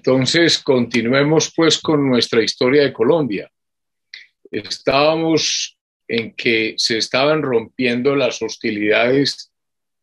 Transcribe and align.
Entonces, 0.00 0.58
continuemos 0.60 1.52
pues 1.54 1.78
con 1.78 2.08
nuestra 2.08 2.42
historia 2.42 2.84
de 2.84 2.92
Colombia. 2.92 3.52
Estábamos 4.50 5.76
en 6.08 6.32
que 6.32 6.72
se 6.78 6.96
estaban 6.96 7.42
rompiendo 7.42 8.16
las 8.16 8.40
hostilidades 8.40 9.52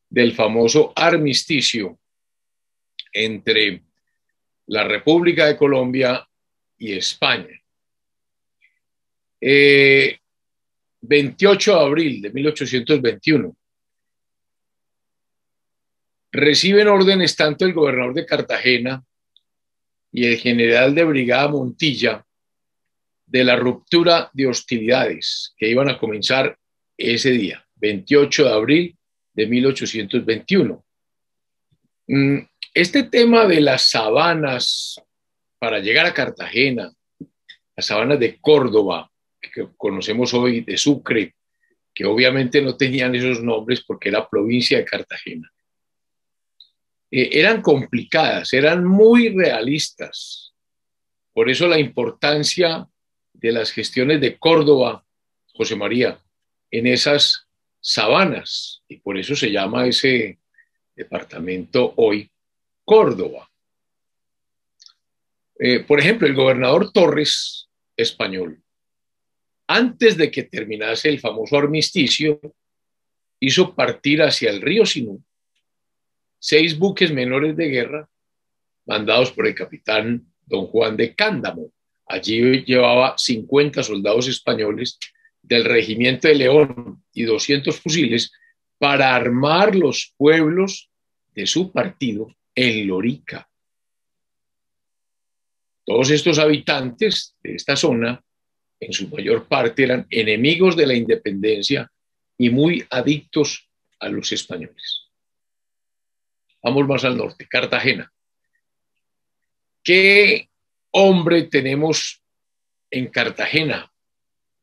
del 0.07 0.35
famoso 0.35 0.93
armisticio 0.95 1.97
entre 3.11 3.81
la 4.67 4.83
República 4.83 5.47
de 5.47 5.57
Colombia 5.57 6.29
y 6.77 6.93
España. 6.93 7.59
28 9.41 9.41
eh, 9.41 10.19
de 11.73 11.81
abril 11.81 12.21
de 12.21 12.29
1821. 12.29 13.57
Reciben 16.33 16.87
órdenes 16.87 17.35
tanto 17.35 17.65
el 17.65 17.73
gobernador 17.73 18.13
de 18.13 18.27
Cartagena 18.27 19.03
y 20.11 20.25
el 20.25 20.37
general 20.37 20.95
de 20.95 21.03
brigada 21.03 21.47
Montilla 21.47 22.25
de 23.25 23.43
la 23.43 23.55
ruptura 23.55 24.29
de 24.33 24.47
hostilidades 24.47 25.53
que 25.57 25.69
iban 25.69 25.89
a 25.89 25.97
comenzar 25.97 26.57
ese 26.97 27.31
día, 27.31 27.65
28 27.75 28.45
de 28.45 28.53
abril 28.53 28.97
de 29.33 29.45
1821. 29.45 30.83
Mm, 32.07 32.37
este 32.73 33.03
tema 33.03 33.45
de 33.45 33.61
las 33.61 33.89
sabanas 33.89 35.01
para 35.59 35.79
llegar 35.79 36.05
a 36.05 36.13
Cartagena, 36.13 36.91
las 37.75 37.85
sabanas 37.85 38.19
de 38.19 38.37
Córdoba, 38.39 39.11
que 39.41 39.67
conocemos 39.75 40.33
hoy 40.33 40.61
de 40.61 40.77
Sucre, 40.77 41.35
que 41.93 42.05
obviamente 42.05 42.61
no 42.61 42.77
tenían 42.77 43.15
esos 43.15 43.41
nombres 43.41 43.83
porque 43.85 44.09
era 44.09 44.27
provincia 44.29 44.77
de 44.77 44.85
Cartagena. 44.85 45.51
Eh, 47.09 47.29
eran 47.39 47.61
complicadas, 47.61 48.53
eran 48.53 48.85
muy 48.85 49.29
realistas. 49.29 50.53
Por 51.33 51.49
eso 51.49 51.67
la 51.67 51.79
importancia 51.79 52.87
de 53.33 53.51
las 53.51 53.71
gestiones 53.71 54.19
de 54.19 54.37
Córdoba, 54.37 55.05
José 55.53 55.75
María, 55.75 56.19
en 56.71 56.87
esas 56.87 57.47
sabanas, 57.79 58.83
y 58.87 58.97
por 58.97 59.17
eso 59.17 59.35
se 59.35 59.51
llama 59.51 59.87
ese 59.87 60.39
departamento 60.95 61.93
hoy 61.97 62.29
Córdoba. 62.83 63.49
Eh, 65.59 65.79
por 65.81 65.99
ejemplo, 65.99 66.27
el 66.27 66.35
gobernador 66.35 66.91
Torres, 66.91 67.69
español, 67.95 68.61
antes 69.67 70.17
de 70.17 70.29
que 70.29 70.43
terminase 70.43 71.09
el 71.09 71.19
famoso 71.19 71.57
armisticio, 71.57 72.39
hizo 73.39 73.75
partir 73.75 74.21
hacia 74.21 74.49
el 74.49 74.61
río 74.61 74.85
Sinú 74.85 75.23
seis 76.39 76.77
buques 76.77 77.11
menores 77.11 77.55
de 77.55 77.67
guerra 77.67 78.09
mandados 78.87 79.31
por 79.31 79.45
el 79.45 79.53
capitán 79.53 80.25
don 80.45 80.67
Juan 80.67 80.97
de 80.97 81.13
Cándamo. 81.13 81.71
Allí 82.07 82.63
llevaba 82.63 83.15
50 83.17 83.83
soldados 83.83 84.27
españoles 84.27 84.97
del 85.41 85.65
regimiento 85.65 86.27
de 86.27 86.35
León 86.35 87.03
y 87.13 87.23
200 87.23 87.79
fusiles 87.79 88.31
para 88.77 89.15
armar 89.15 89.75
los 89.75 90.13
pueblos 90.17 90.89
de 91.35 91.45
su 91.45 91.71
partido 91.71 92.33
en 92.55 92.87
Lorica. 92.87 93.49
Todos 95.85 96.09
estos 96.09 96.39
habitantes 96.39 97.35
de 97.41 97.55
esta 97.55 97.75
zona, 97.75 98.23
en 98.79 98.93
su 98.93 99.07
mayor 99.09 99.47
parte, 99.47 99.83
eran 99.83 100.07
enemigos 100.09 100.75
de 100.75 100.87
la 100.87 100.93
independencia 100.93 101.89
y 102.37 102.49
muy 102.49 102.85
adictos 102.89 103.69
a 103.99 104.09
los 104.09 104.31
españoles. 104.31 105.06
Vamos 106.63 106.87
más 106.87 107.03
al 107.05 107.17
norte, 107.17 107.47
Cartagena. 107.47 108.11
¿Qué 109.83 110.49
hombre 110.91 111.43
tenemos 111.43 112.21
en 112.91 113.07
Cartagena? 113.07 113.91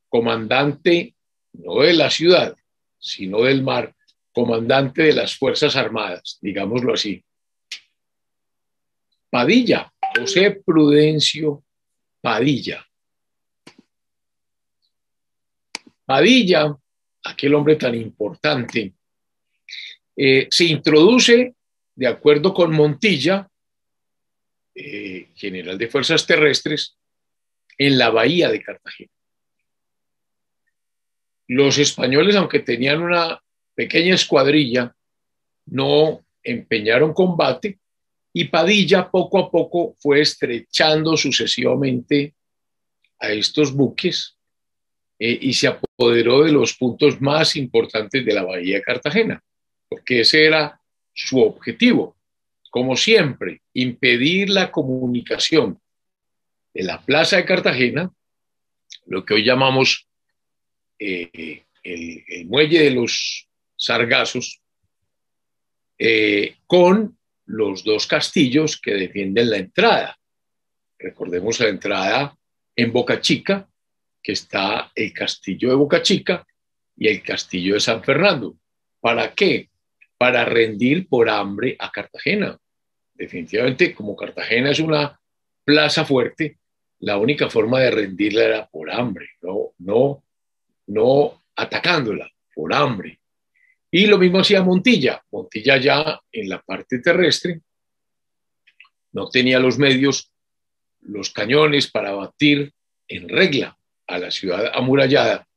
Comandante 0.09 1.15
no 1.53 1.81
de 1.81 1.93
la 1.93 2.09
ciudad, 2.09 2.55
sino 2.99 3.41
del 3.43 3.63
mar, 3.63 3.95
comandante 4.31 5.03
de 5.03 5.13
las 5.13 5.35
Fuerzas 5.35 5.75
Armadas, 5.75 6.37
digámoslo 6.41 6.93
así. 6.93 7.23
Padilla, 9.29 9.91
José 10.15 10.61
Prudencio 10.65 11.63
Padilla. 12.21 12.85
Padilla, 16.05 16.75
aquel 17.23 17.53
hombre 17.55 17.75
tan 17.75 17.95
importante, 17.95 18.93
eh, 20.15 20.47
se 20.49 20.65
introduce 20.65 21.54
de 21.95 22.07
acuerdo 22.07 22.53
con 22.53 22.73
Montilla, 22.73 23.49
eh, 24.75 25.29
general 25.35 25.77
de 25.77 25.87
fuerzas 25.87 26.27
terrestres, 26.27 26.97
en 27.77 27.97
la 27.97 28.09
bahía 28.09 28.49
de 28.49 28.61
Cartagena. 28.61 29.11
Los 31.47 31.77
españoles, 31.77 32.35
aunque 32.35 32.59
tenían 32.59 33.01
una 33.01 33.41
pequeña 33.73 34.15
escuadrilla, 34.15 34.95
no 35.67 36.25
empeñaron 36.43 37.13
combate 37.13 37.79
y 38.33 38.45
Padilla 38.45 39.09
poco 39.09 39.39
a 39.39 39.49
poco 39.49 39.95
fue 39.97 40.21
estrechando 40.21 41.15
sucesivamente 41.15 42.35
a 43.19 43.31
estos 43.31 43.73
buques 43.73 44.37
eh, 45.17 45.37
y 45.41 45.53
se 45.53 45.67
apoderó 45.67 46.43
de 46.43 46.51
los 46.51 46.75
puntos 46.75 47.21
más 47.21 47.55
importantes 47.55 48.25
de 48.25 48.33
la 48.33 48.43
bahía 48.43 48.75
de 48.75 48.81
Cartagena, 48.81 49.41
porque 49.87 50.21
ese 50.21 50.45
era 50.45 50.81
su 51.15 51.41
objetivo, 51.41 52.15
como 52.69 52.97
siempre, 52.97 53.61
impedir 53.73 54.49
la 54.49 54.69
comunicación 54.69 55.79
de 56.73 56.83
la 56.83 57.01
plaza 57.01 57.37
de 57.37 57.45
Cartagena, 57.45 58.11
lo 59.05 59.23
que 59.23 59.35
hoy 59.35 59.45
llamamos 59.45 60.07
eh, 60.99 61.63
el, 61.83 62.45
muelle 62.47 62.83
de 62.83 62.91
los 62.91 63.47
sargazos, 63.77 64.61
eh, 65.97 66.57
con 66.67 67.17
los 67.45 67.85
dos 67.85 68.07
castillos 68.07 68.79
que 68.79 68.93
defienden 68.93 69.49
la 69.49 69.57
entrada. 69.57 70.19
Recordemos 70.99 71.59
la 71.61 71.69
entrada 71.69 72.37
en 72.75 72.91
Boca 72.91 73.21
Chica, 73.21 73.69
que 74.21 74.33
está 74.33 74.91
el 74.93 75.13
castillo 75.13 75.69
de 75.69 75.75
Boca 75.75 76.01
Chica 76.01 76.45
y 76.97 77.07
el 77.07 77.23
castillo 77.23 77.75
de 77.75 77.79
San 77.79 78.03
Fernando. 78.03 78.57
¿Para 78.99 79.33
qué? 79.33 79.69
Para 80.17 80.45
rendir 80.45 81.07
por 81.07 81.29
hambre 81.29 81.75
a 81.79 81.91
Cartagena. 81.91 82.57
Definitivamente, 83.13 83.93
como 83.93 84.15
Cartagena 84.15 84.71
es 84.71 84.79
una 84.79 85.19
plaza 85.63 86.05
fuerte, 86.05 86.57
la 86.99 87.17
única 87.17 87.49
forma 87.49 87.79
de 87.79 87.91
rendirla 87.91 88.43
era 88.43 88.67
por 88.67 88.91
hambre, 88.91 89.29
no, 89.41 89.73
no, 89.79 90.23
no 90.87 91.43
atacándola, 91.55 92.29
por 92.53 92.73
hambre. 92.73 93.19
Y 93.91 94.07
lo 94.07 94.17
mismo 94.17 94.39
hacía 94.39 94.63
Montilla. 94.63 95.23
Montilla 95.31 95.77
ya 95.77 96.19
en 96.31 96.49
la 96.49 96.61
parte 96.61 96.99
terrestre 96.99 97.61
no 99.11 99.29
tenía 99.29 99.59
los 99.59 99.77
medios, 99.77 100.31
los 101.01 101.29
cañones 101.29 101.89
para 101.89 102.11
batir 102.11 102.73
en 103.07 103.29
regla 103.29 103.77
a 104.07 104.17
la 104.17 104.31
ciudad 104.31 104.71
amurallada, 104.73 105.47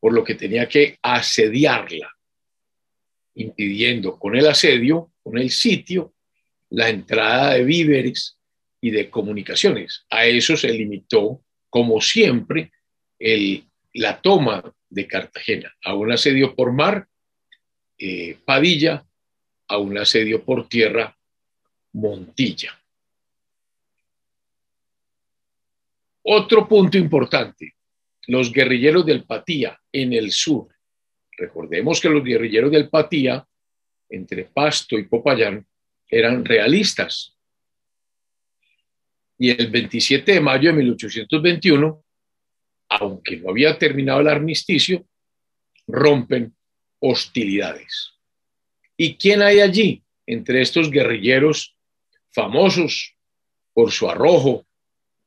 por 0.00 0.12
lo 0.12 0.24
que 0.24 0.34
tenía 0.34 0.68
que 0.68 0.98
asediarla 1.02 2.17
impidiendo 3.38 4.18
con 4.18 4.36
el 4.36 4.46
asedio, 4.46 5.12
con 5.22 5.38
el 5.38 5.50
sitio, 5.50 6.14
la 6.70 6.88
entrada 6.88 7.54
de 7.54 7.64
víveres 7.64 8.36
y 8.80 8.90
de 8.90 9.08
comunicaciones. 9.08 10.04
A 10.10 10.26
eso 10.26 10.56
se 10.56 10.72
limitó, 10.72 11.42
como 11.70 12.00
siempre, 12.00 12.72
la 13.94 14.20
toma 14.20 14.62
de 14.90 15.06
Cartagena, 15.06 15.72
a 15.84 15.94
un 15.94 16.12
asedio 16.12 16.54
por 16.54 16.72
mar, 16.72 17.06
eh, 17.96 18.36
Padilla, 18.44 19.06
a 19.68 19.78
un 19.78 19.96
asedio 19.98 20.44
por 20.44 20.68
tierra, 20.68 21.16
Montilla. 21.92 22.76
Otro 26.22 26.68
punto 26.68 26.98
importante, 26.98 27.74
los 28.26 28.52
guerrilleros 28.52 29.06
del 29.06 29.24
Patía 29.24 29.80
en 29.92 30.12
el 30.12 30.32
sur 30.32 30.68
Recordemos 31.38 32.00
que 32.00 32.08
los 32.08 32.24
guerrilleros 32.24 32.72
del 32.72 32.88
Patía, 32.88 33.46
entre 34.10 34.44
Pasto 34.44 34.98
y 34.98 35.04
Popayán, 35.04 35.64
eran 36.08 36.44
realistas. 36.44 37.36
Y 39.38 39.50
el 39.50 39.70
27 39.70 40.32
de 40.32 40.40
mayo 40.40 40.70
de 40.70 40.78
1821, 40.78 42.04
aunque 42.88 43.36
no 43.36 43.50
había 43.50 43.78
terminado 43.78 44.20
el 44.20 44.28
armisticio, 44.28 45.06
rompen 45.86 46.56
hostilidades. 46.98 48.14
¿Y 48.96 49.14
quién 49.14 49.42
hay 49.42 49.60
allí 49.60 50.02
entre 50.26 50.60
estos 50.60 50.90
guerrilleros 50.90 51.76
famosos 52.32 53.14
por 53.72 53.92
su 53.92 54.10
arrojo, 54.10 54.66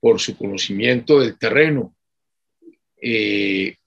por 0.02 0.20
su 0.20 0.36
conocimiento 0.36 1.22
del 1.22 1.38
terreno? 1.38 1.96
Eh, 3.02 3.78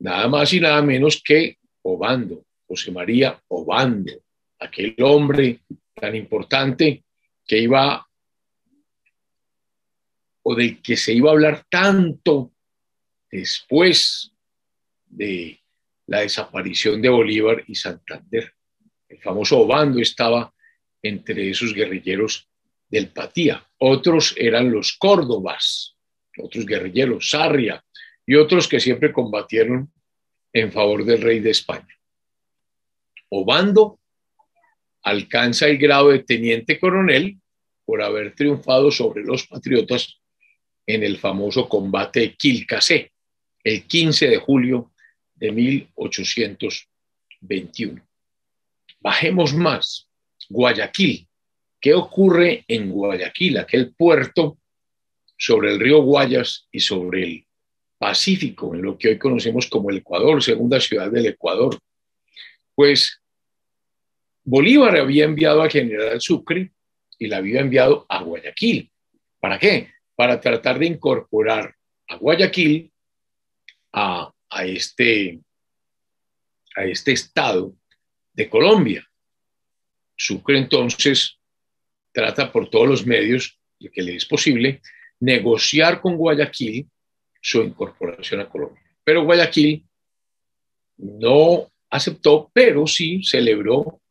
nada 0.00 0.26
más 0.26 0.52
y 0.52 0.60
nada 0.60 0.82
menos 0.82 1.22
que 1.22 1.58
Obando, 1.88 2.44
José 2.66 2.90
María 2.90 3.40
Obando, 3.48 4.12
aquel 4.58 4.94
hombre 5.00 5.60
tan 5.94 6.14
importante 6.14 7.04
que 7.46 7.58
iba 7.58 8.06
o 10.42 10.54
del 10.54 10.80
que 10.80 10.96
se 10.96 11.12
iba 11.12 11.30
a 11.30 11.32
hablar 11.32 11.64
tanto 11.68 12.52
después 13.30 14.32
de 15.06 15.60
la 16.06 16.20
desaparición 16.20 17.02
de 17.02 17.08
Bolívar 17.08 17.64
y 17.66 17.74
Santander. 17.74 18.54
El 19.08 19.18
famoso 19.18 19.58
Obando 19.58 20.00
estaba 20.00 20.52
entre 21.02 21.50
esos 21.50 21.74
guerrilleros 21.74 22.48
del 22.88 23.08
Patía. 23.08 23.66
Otros 23.78 24.34
eran 24.36 24.72
los 24.72 24.94
Córdobas, 24.94 25.96
otros 26.38 26.64
guerrilleros, 26.64 27.30
Sarria, 27.30 27.84
y 28.26 28.34
otros 28.34 28.68
que 28.68 28.80
siempre 28.80 29.12
combatieron 29.12 29.92
en 30.60 30.72
favor 30.72 31.04
del 31.04 31.20
rey 31.22 31.40
de 31.40 31.50
España. 31.50 31.88
Obando 33.30 33.98
alcanza 35.02 35.66
el 35.66 35.76
grado 35.78 36.10
de 36.10 36.20
teniente 36.20 36.78
coronel 36.78 37.40
por 37.84 38.00
haber 38.02 38.34
triunfado 38.34 38.90
sobre 38.90 39.22
los 39.24 39.46
patriotas 39.46 40.20
en 40.86 41.02
el 41.02 41.18
famoso 41.18 41.68
combate 41.68 42.20
de 42.20 42.34
Quilcasé, 42.34 43.12
el 43.64 43.86
15 43.86 44.28
de 44.28 44.38
julio 44.38 44.92
de 45.34 45.52
1821. 45.52 48.02
Bajemos 49.00 49.54
más. 49.54 50.08
Guayaquil. 50.48 51.28
¿Qué 51.80 51.94
ocurre 51.94 52.64
en 52.66 52.90
Guayaquil, 52.90 53.58
aquel 53.58 53.94
puerto 53.94 54.58
sobre 55.36 55.72
el 55.72 55.78
río 55.78 56.02
Guayas 56.02 56.66
y 56.72 56.80
sobre 56.80 57.22
el 57.22 57.46
Pacífico, 57.98 58.74
en 58.74 58.82
lo 58.82 58.96
que 58.96 59.08
hoy 59.08 59.18
conocemos 59.18 59.66
como 59.66 59.90
el 59.90 59.98
Ecuador, 59.98 60.42
segunda 60.42 60.80
ciudad 60.80 61.10
del 61.10 61.26
Ecuador. 61.26 61.76
Pues 62.74 63.20
Bolívar 64.44 64.96
había 64.96 65.24
enviado 65.24 65.62
a 65.62 65.68
General 65.68 66.20
Sucre 66.20 66.72
y 67.18 67.26
la 67.26 67.38
había 67.38 67.60
enviado 67.60 68.06
a 68.08 68.22
Guayaquil. 68.22 68.90
¿Para 69.40 69.58
qué? 69.58 69.90
Para 70.14 70.40
tratar 70.40 70.78
de 70.78 70.86
incorporar 70.86 71.74
a 72.06 72.16
Guayaquil 72.16 72.90
a, 73.92 74.32
a, 74.48 74.64
este, 74.64 75.40
a 76.76 76.84
este 76.84 77.12
estado 77.12 77.74
de 78.32 78.48
Colombia. 78.48 79.04
Sucre 80.16 80.58
entonces 80.58 81.36
trata 82.12 82.50
por 82.50 82.70
todos 82.70 82.88
los 82.88 83.06
medios, 83.06 83.58
que 83.92 84.02
le 84.02 84.16
es 84.16 84.24
posible, 84.24 84.80
negociar 85.20 86.00
con 86.00 86.16
Guayaquil 86.16 86.88
su 87.48 87.62
incorporación 87.62 88.42
a 88.42 88.48
Colombia. 88.48 88.82
Pero 89.02 89.24
Guayaquil 89.24 89.82
no 90.98 91.66
aceptó, 91.88 92.50
pero 92.52 92.86
sí 92.86 93.22
celebró 93.24 94.02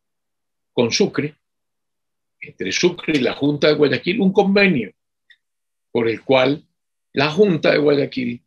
con 0.74 0.92
Sucre, 0.92 1.36
entre 2.39 2.72
Sucre 2.72 3.18
y 3.18 3.19
la 3.19 3.34
Junta 3.34 3.68
de 3.68 3.75
Guayaquil, 3.75 4.22
un 4.22 4.34
convenio 4.34 4.92
por 5.92 6.10
el 6.10 6.24
cual 6.24 6.63
la 7.13 7.30
Junta 7.30 7.72
de 7.72 7.78
Guayaquil 7.78 8.42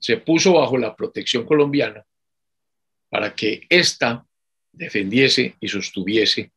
se 0.00 0.16
puso 0.16 0.54
bajo 0.54 0.76
la 0.76 0.96
protección 0.96 1.44
colombiana 1.44 2.04
para 3.08 3.36
que 3.36 3.66
ésta 3.68 4.26
defendiese 4.72 5.54
y 5.60 5.68
sostuviese 5.68 6.50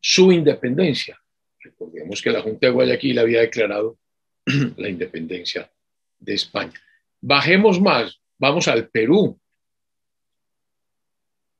su 0.00 0.30
independencia. 0.30 1.20
Recordemos 1.58 2.22
que 2.22 2.30
la 2.30 2.42
Junta 2.42 2.68
de 2.68 2.72
Guayaquil 2.72 3.18
había 3.18 3.40
declarado 3.40 3.98
la 4.76 4.88
independencia 4.88 5.68
de 6.18 6.34
España. 6.34 6.80
Bajemos 7.20 7.80
más, 7.80 8.20
vamos 8.38 8.68
al 8.68 8.88
Perú. 8.88 9.38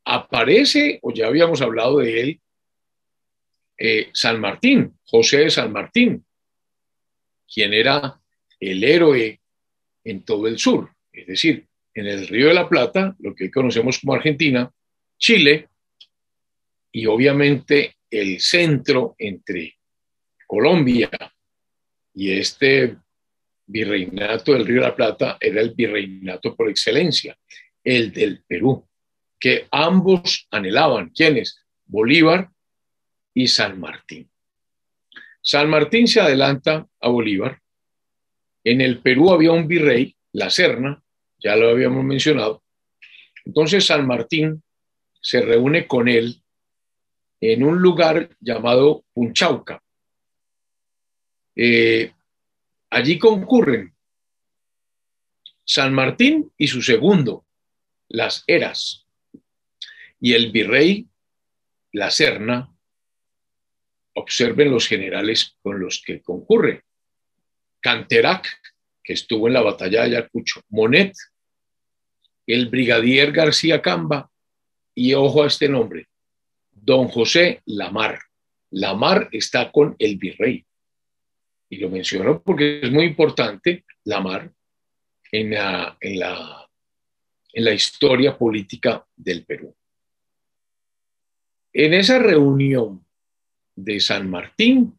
Aparece, 0.05 0.99
o 1.03 1.13
ya 1.13 1.27
habíamos 1.27 1.61
hablado 1.61 1.99
de 1.99 2.21
él, 2.21 2.41
eh, 3.79 4.11
San 4.13 4.41
Martín, 4.41 4.99
José 5.05 5.39
de 5.39 5.51
San 5.51 5.73
Martín, 5.73 6.25
quien 7.53 7.75
era 7.75 8.21
el 8.61 8.83
héroe 8.83 9.41
en 10.05 10.25
todo 10.25 10.47
el 10.47 10.59
sur, 10.59 10.91
es 11.13 11.27
decir, 11.27 11.67
en 11.95 12.07
el 12.07 12.29
Río 12.29 12.49
de 12.49 12.55
la 12.55 12.69
Plata, 12.69 13.17
lo 13.19 13.35
que 13.35 13.45
hoy 13.45 13.51
conocemos 13.51 13.99
como 13.99 14.15
Argentina, 14.15 14.71
Chile 15.19 15.69
y 16.93 17.07
obviamente 17.07 17.97
el 18.11 18.41
centro 18.41 19.15
entre 19.19 19.79
Colombia 20.47 21.11
y 22.15 22.33
este 22.33 22.97
virreinato 23.67 24.53
del 24.53 24.67
Río 24.67 24.83
de 24.83 24.89
la 24.89 24.97
Plata 24.97 25.37
era 25.41 25.61
el 25.61 25.75
virreinato 25.75 26.55
por 26.55 26.69
excelencia, 26.69 27.37
el 27.83 28.13
del 28.13 28.43
Perú, 28.47 28.87
que 29.39 29.67
ambos 29.71 30.47
anhelaban. 30.51 31.11
¿Quiénes? 31.11 31.65
Bolívar 31.85 32.51
y 33.35 33.49
San 33.49 33.79
Martín. 33.79 34.31
San 35.41 35.69
Martín 35.69 36.09
se 36.09 36.21
adelanta 36.21 36.87
a 37.01 37.09
Bolívar. 37.09 37.61
En 38.65 38.81
el 38.81 39.01
Perú 39.01 39.31
había 39.31 39.53
un 39.53 39.69
virrey, 39.69 40.17
la 40.33 40.51
Serna, 40.51 41.03
ya 41.39 41.55
lo 41.55 41.71
habíamos 41.71 42.05
mencionado. 42.05 42.63
Entonces 43.45 43.87
San 43.87 44.07
Martín 44.07 44.63
se 45.21 45.41
reúne 45.41 45.87
con 45.87 46.09
él 46.09 46.43
en 47.41 47.63
un 47.63 47.81
lugar 47.81 48.31
llamado 48.41 49.05
Punchauca. 49.13 49.83
Eh, 51.55 52.13
Allí 52.91 53.19
concurren 53.19 53.95
San 55.65 55.93
Martín 55.93 56.53
y 56.57 56.69
su 56.69 56.81
segundo, 56.83 57.45
las 58.09 58.45
Eras, 58.47 59.07
y 60.21 60.35
el 60.35 60.53
virrey, 60.53 61.09
la 61.93 62.11
Serna. 62.11 62.73
Observen 64.15 64.71
los 64.71 64.87
generales 64.87 65.57
con 65.61 65.81
los 65.81 66.03
que 66.05 66.23
concurre. 66.23 66.85
Canterac, 67.81 68.47
que 69.03 69.13
estuvo 69.13 69.49
en 69.49 69.55
la 69.55 69.63
batalla 69.63 70.03
de 70.03 70.17
Ayacucho, 70.17 70.63
Monet, 70.69 71.13
el 72.47 72.69
brigadier 72.69 73.33
García 73.33 73.83
Camba, 73.83 74.31
y 74.95 75.13
ojo 75.15 75.43
a 75.43 75.49
este 75.49 75.69
nombre, 75.69 76.09
don 76.71 77.09
José 77.09 77.61
Lamar. 77.67 78.21
Lamar 78.71 79.29
está 79.33 79.71
con 79.71 79.97
el 79.99 80.17
virrey 80.17 80.65
y 81.77 81.79
lo 81.79 81.91
menciono 81.91 82.43
porque 82.43 82.81
es 82.83 82.91
muy 82.91 83.05
importante, 83.05 83.85
la 84.05 84.21
mar 84.21 84.51
en 85.31 85.51
la, 85.51 85.97
en 86.01 86.19
la, 86.19 86.71
en 87.53 87.65
la 87.65 87.73
historia 87.73 88.37
política 88.37 89.07
del 89.15 89.45
Perú. 89.45 89.75
En 91.73 91.93
esa 91.93 92.19
reunión 92.19 93.05
de 93.75 94.01
San 94.01 94.31
Martín 94.31 94.99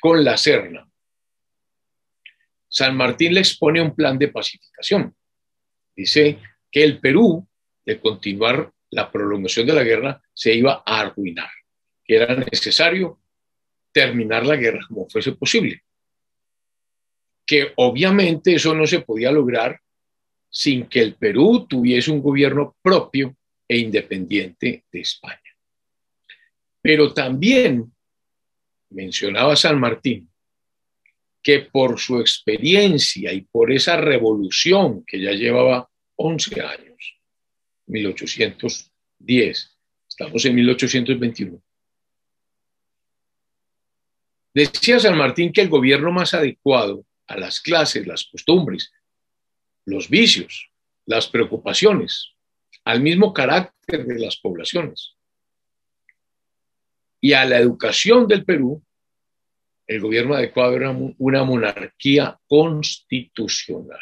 con 0.00 0.22
la 0.22 0.36
Serna, 0.36 0.88
San 2.68 2.96
Martín 2.96 3.34
le 3.34 3.40
expone 3.40 3.82
un 3.82 3.94
plan 3.94 4.16
de 4.16 4.28
pacificación. 4.28 5.14
Dice 5.96 6.38
que 6.70 6.84
el 6.84 7.00
Perú, 7.00 7.46
de 7.84 7.98
continuar 7.98 8.72
la 8.90 9.10
prolongación 9.10 9.66
de 9.66 9.74
la 9.74 9.82
guerra, 9.82 10.22
se 10.32 10.54
iba 10.54 10.82
a 10.86 11.00
arruinar, 11.00 11.50
que 12.04 12.16
era 12.16 12.36
necesario 12.36 13.20
terminar 13.92 14.46
la 14.46 14.56
guerra 14.56 14.80
como 14.88 15.08
fuese 15.08 15.32
posible 15.32 15.82
que 17.46 17.72
obviamente 17.76 18.54
eso 18.54 18.74
no 18.74 18.86
se 18.86 19.00
podía 19.00 19.30
lograr 19.30 19.80
sin 20.48 20.86
que 20.86 21.00
el 21.00 21.14
Perú 21.14 21.66
tuviese 21.68 22.10
un 22.10 22.22
gobierno 22.22 22.76
propio 22.80 23.36
e 23.66 23.78
independiente 23.78 24.84
de 24.90 25.00
España. 25.00 25.40
Pero 26.80 27.12
también 27.12 27.92
mencionaba 28.90 29.56
San 29.56 29.80
Martín 29.80 30.28
que 31.42 31.60
por 31.60 31.98
su 31.98 32.20
experiencia 32.20 33.32
y 33.32 33.42
por 33.42 33.70
esa 33.70 33.96
revolución 33.96 35.04
que 35.06 35.20
ya 35.20 35.32
llevaba 35.32 35.90
11 36.16 36.60
años, 36.62 37.20
1810, 37.86 39.78
estamos 40.08 40.44
en 40.44 40.54
1821, 40.54 41.62
decía 44.54 45.00
San 45.00 45.18
Martín 45.18 45.52
que 45.52 45.60
el 45.60 45.68
gobierno 45.68 46.12
más 46.12 46.32
adecuado 46.32 47.04
a 47.26 47.36
las 47.36 47.60
clases, 47.60 48.06
las 48.06 48.24
costumbres, 48.24 48.92
los 49.84 50.08
vicios, 50.08 50.70
las 51.06 51.28
preocupaciones, 51.28 52.32
al 52.84 53.00
mismo 53.00 53.32
carácter 53.32 54.06
de 54.06 54.18
las 54.18 54.36
poblaciones 54.36 55.14
y 57.20 57.32
a 57.32 57.44
la 57.44 57.58
educación 57.58 58.28
del 58.28 58.44
Perú, 58.44 58.82
el 59.86 60.00
gobierno 60.00 60.34
adecuado 60.34 60.76
era 60.76 60.90
una 61.18 61.44
monarquía 61.44 62.38
constitucional, 62.46 64.00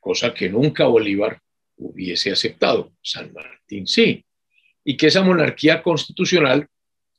cosa 0.00 0.34
que 0.34 0.48
nunca 0.48 0.86
Bolívar 0.86 1.40
hubiese 1.76 2.32
aceptado. 2.32 2.92
San 3.02 3.32
Martín 3.32 3.86
sí, 3.86 4.24
y 4.84 4.96
que 4.96 5.06
esa 5.06 5.22
monarquía 5.22 5.82
constitucional 5.82 6.66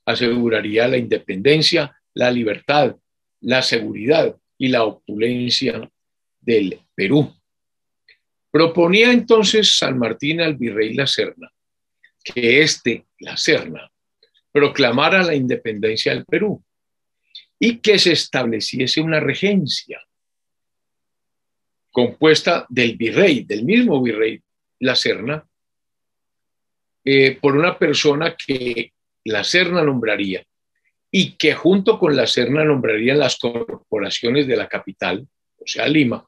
aseguraría 0.04 0.88
la 0.88 0.96
independencia, 0.96 1.96
la 2.14 2.30
libertad, 2.30 2.96
la 3.40 3.62
seguridad 3.62 4.36
y 4.62 4.68
la 4.68 4.84
opulencia 4.84 5.90
del 6.40 6.78
Perú. 6.94 7.34
Proponía 8.48 9.10
entonces 9.10 9.76
San 9.76 9.98
Martín 9.98 10.40
al 10.40 10.54
virrey 10.54 10.94
La 10.94 11.08
Serna 11.08 11.52
que 12.22 12.62
éste, 12.62 13.06
La 13.18 13.36
Serna, 13.36 13.90
proclamara 14.52 15.24
la 15.24 15.34
independencia 15.34 16.14
del 16.14 16.24
Perú 16.24 16.62
y 17.58 17.78
que 17.78 17.98
se 17.98 18.12
estableciese 18.12 19.00
una 19.00 19.18
regencia 19.18 20.00
compuesta 21.90 22.64
del 22.68 22.96
virrey, 22.96 23.42
del 23.42 23.64
mismo 23.64 24.00
virrey 24.00 24.40
La 24.78 24.94
Serna, 24.94 25.44
eh, 27.04 27.36
por 27.40 27.56
una 27.56 27.76
persona 27.76 28.36
que 28.36 28.92
La 29.24 29.42
Serna 29.42 29.82
nombraría 29.82 30.46
y 31.14 31.32
que 31.32 31.52
junto 31.52 31.98
con 31.98 32.16
La 32.16 32.26
Serna 32.26 32.64
nombrarían 32.64 33.18
las 33.18 33.36
corporaciones 33.36 34.46
de 34.46 34.56
la 34.56 34.66
capital, 34.66 35.28
o 35.58 35.66
sea, 35.66 35.86
Lima, 35.86 36.26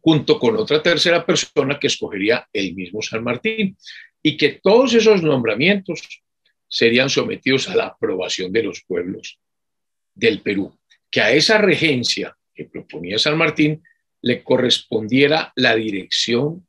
junto 0.00 0.38
con 0.38 0.56
otra 0.56 0.80
tercera 0.80 1.26
persona 1.26 1.78
que 1.80 1.88
escogería 1.88 2.48
el 2.52 2.74
mismo 2.74 3.02
San 3.02 3.24
Martín, 3.24 3.76
y 4.22 4.36
que 4.36 4.60
todos 4.62 4.94
esos 4.94 5.24
nombramientos 5.24 6.22
serían 6.68 7.10
sometidos 7.10 7.68
a 7.68 7.74
la 7.74 7.86
aprobación 7.88 8.52
de 8.52 8.62
los 8.62 8.84
pueblos 8.84 9.40
del 10.14 10.40
Perú, 10.40 10.78
que 11.10 11.20
a 11.20 11.32
esa 11.32 11.58
regencia 11.58 12.36
que 12.54 12.66
proponía 12.66 13.18
San 13.18 13.36
Martín 13.36 13.82
le 14.20 14.44
correspondiera 14.44 15.52
la 15.56 15.74
dirección 15.74 16.64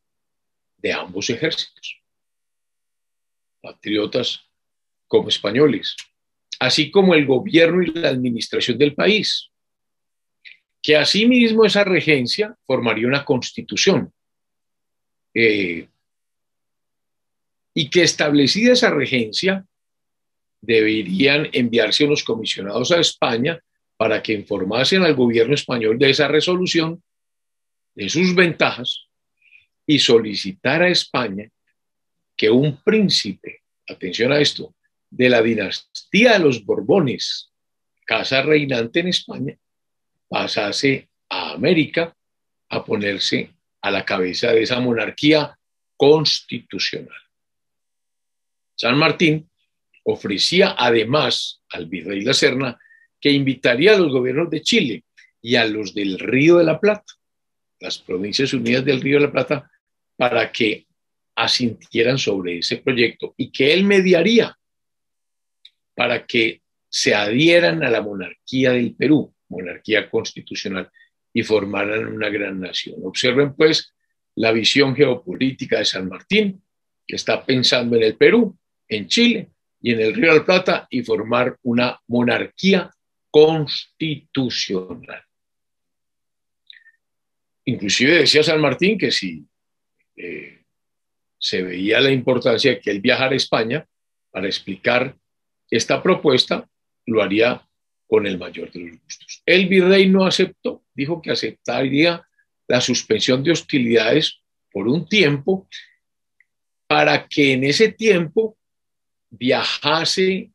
de 0.77 0.91
ambos 0.91 1.29
ejércitos, 1.29 2.01
patriotas 3.61 4.41
como 5.07 5.29
españoles, 5.29 5.95
así 6.63 6.89
como 6.89 7.13
el 7.13 7.25
gobierno 7.25 7.83
y 7.83 7.87
la 7.87 8.07
administración 8.07 8.77
del 8.77 8.95
país, 8.95 9.49
que 10.81 10.95
asimismo 10.95 11.65
esa 11.65 11.83
regencia 11.83 12.55
formaría 12.65 13.05
una 13.05 13.25
constitución 13.25 14.13
eh, 15.33 15.89
y 17.73 17.89
que 17.89 18.03
establecida 18.03 18.71
esa 18.73 18.91
regencia 18.91 19.65
deberían 20.61 21.49
enviarse 21.51 22.05
unos 22.05 22.23
comisionados 22.23 22.93
a 22.93 23.01
España 23.01 23.59
para 23.97 24.23
que 24.23 24.31
informasen 24.31 25.03
al 25.03 25.15
gobierno 25.15 25.55
español 25.55 25.99
de 25.99 26.11
esa 26.11 26.29
resolución, 26.29 27.03
de 27.93 28.07
sus 28.07 28.33
ventajas 28.33 29.07
y 29.85 29.99
solicitar 29.99 30.81
a 30.81 30.87
España 30.87 31.49
que 32.37 32.49
un 32.49 32.81
príncipe, 32.81 33.63
atención 33.85 34.31
a 34.31 34.39
esto, 34.39 34.73
de 35.09 35.29
la 35.29 35.41
dinastía 36.13 36.33
de 36.33 36.45
los 36.45 36.63
Borbones, 36.63 37.51
casa 38.05 38.43
reinante 38.43 38.99
en 38.99 39.07
España, 39.07 39.57
pasase 40.29 41.09
a 41.29 41.53
América 41.53 42.15
a 42.69 42.85
ponerse 42.85 43.49
a 43.81 43.91
la 43.91 44.05
cabeza 44.05 44.51
de 44.51 44.61
esa 44.61 44.79
monarquía 44.79 45.57
constitucional. 45.97 47.17
San 48.75 48.97
Martín 48.97 49.49
ofrecía 50.03 50.75
además 50.77 51.61
al 51.69 51.87
virrey 51.87 52.21
La 52.21 52.33
Serna 52.33 52.77
que 53.19 53.31
invitaría 53.31 53.93
a 53.93 53.97
los 53.97 54.11
gobiernos 54.11 54.49
de 54.49 54.61
Chile 54.61 55.03
y 55.41 55.55
a 55.55 55.65
los 55.65 55.93
del 55.93 56.19
Río 56.19 56.57
de 56.57 56.65
la 56.65 56.79
Plata, 56.79 57.13
las 57.79 57.97
provincias 57.97 58.53
unidas 58.53 58.85
del 58.85 59.01
Río 59.01 59.19
de 59.19 59.25
la 59.25 59.31
Plata, 59.31 59.71
para 60.15 60.51
que 60.51 60.85
asintieran 61.35 62.17
sobre 62.17 62.59
ese 62.59 62.77
proyecto 62.77 63.33
y 63.35 63.51
que 63.51 63.73
él 63.73 63.83
mediaría 63.83 64.55
para 65.95 66.25
que 66.25 66.61
se 66.89 67.15
adhieran 67.15 67.83
a 67.83 67.89
la 67.89 68.01
monarquía 68.01 68.71
del 68.71 68.95
Perú, 68.95 69.33
monarquía 69.49 70.09
constitucional, 70.09 70.91
y 71.33 71.43
formaran 71.43 72.05
una 72.05 72.29
gran 72.29 72.59
nación. 72.59 73.01
Observen 73.03 73.55
pues 73.55 73.93
la 74.35 74.51
visión 74.51 74.95
geopolítica 74.95 75.79
de 75.79 75.85
San 75.85 76.07
Martín, 76.07 76.61
que 77.05 77.15
está 77.15 77.43
pensando 77.43 77.95
en 77.95 78.03
el 78.03 78.15
Perú, 78.15 78.57
en 78.87 79.07
Chile 79.07 79.49
y 79.81 79.93
en 79.93 79.99
el 79.99 80.13
Río 80.13 80.33
de 80.33 80.39
la 80.39 80.45
Plata 80.45 80.87
y 80.89 81.01
formar 81.01 81.57
una 81.63 81.99
monarquía 82.07 82.91
constitucional. 83.29 85.23
Inclusive 87.65 88.19
decía 88.19 88.43
San 88.43 88.61
Martín 88.61 88.97
que 88.97 89.09
si 89.11 89.45
eh, 90.15 90.63
se 91.39 91.63
veía 91.63 91.99
la 91.99 92.11
importancia 92.11 92.71
de 92.71 92.79
que 92.79 92.91
él 92.91 93.01
viajara 93.01 93.33
a 93.33 93.37
España 93.37 93.85
para 94.29 94.47
explicar 94.47 95.15
esta 95.75 96.01
propuesta, 96.01 96.67
lo 97.05 97.21
haría 97.21 97.67
con 98.07 98.27
el 98.27 98.37
mayor 98.37 98.71
de 98.71 98.79
los 98.81 98.99
gustos. 98.99 99.41
El 99.45 99.67
virrey 99.67 100.07
no 100.07 100.25
aceptó, 100.25 100.83
dijo 100.93 101.21
que 101.21 101.31
aceptaría 101.31 102.25
la 102.67 102.79
suspensión 102.79 103.43
de 103.43 103.51
hostilidades 103.51 104.39
por 104.71 104.87
un 104.87 105.07
tiempo 105.07 105.67
para 106.87 107.27
que 107.27 107.53
en 107.53 107.63
ese 107.63 107.91
tiempo 107.91 108.57
viajase 109.29 110.51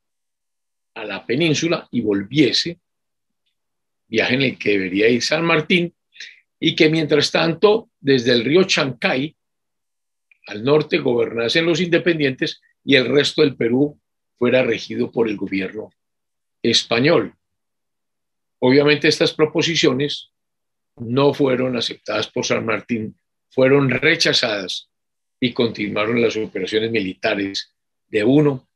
a 0.94 1.04
la 1.04 1.26
península 1.26 1.88
y 1.90 2.00
volviese, 2.00 2.78
viaje 4.06 4.34
en 4.34 4.42
el 4.42 4.58
que 4.58 4.70
debería 4.70 5.08
ir 5.08 5.22
San 5.22 5.44
Martín, 5.44 5.92
y 6.60 6.74
que 6.74 6.88
mientras 6.88 7.30
tanto 7.30 7.90
desde 8.00 8.32
el 8.32 8.44
río 8.44 8.64
Chancay 8.64 9.34
al 10.46 10.64
norte 10.64 10.98
gobernasen 10.98 11.66
los 11.66 11.80
independientes 11.80 12.60
y 12.84 12.96
el 12.96 13.06
resto 13.06 13.42
del 13.42 13.56
Perú 13.56 14.00
fuera 14.38 14.62
regido 14.62 15.10
por 15.10 15.28
el 15.28 15.36
gobierno 15.36 15.92
español. 16.62 17.34
Obviamente 18.60 19.08
estas 19.08 19.32
proposiciones 19.32 20.30
no 20.96 21.32
fueron 21.34 21.76
aceptadas 21.76 22.28
por 22.28 22.44
San 22.44 22.64
Martín, 22.64 23.16
fueron 23.50 23.90
rechazadas 23.90 24.88
y 25.40 25.52
continuaron 25.52 26.20
las 26.20 26.36
operaciones 26.36 26.90
militares 26.90 27.74
de 28.08 28.24
uno 28.24 28.68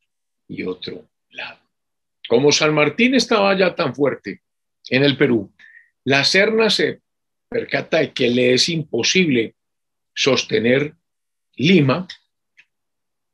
y 0.48 0.62
otro 0.62 1.08
lado. 1.30 1.58
Como 2.28 2.52
San 2.52 2.74
Martín 2.74 3.14
estaba 3.14 3.56
ya 3.56 3.74
tan 3.74 3.94
fuerte 3.94 4.42
en 4.88 5.02
el 5.02 5.16
Perú, 5.16 5.52
la 6.04 6.24
Serna 6.24 6.70
se 6.70 7.00
percata 7.48 7.98
de 7.98 8.12
que 8.12 8.28
le 8.28 8.54
es 8.54 8.68
imposible 8.68 9.54
sostener 10.14 10.94
Lima 11.56 12.08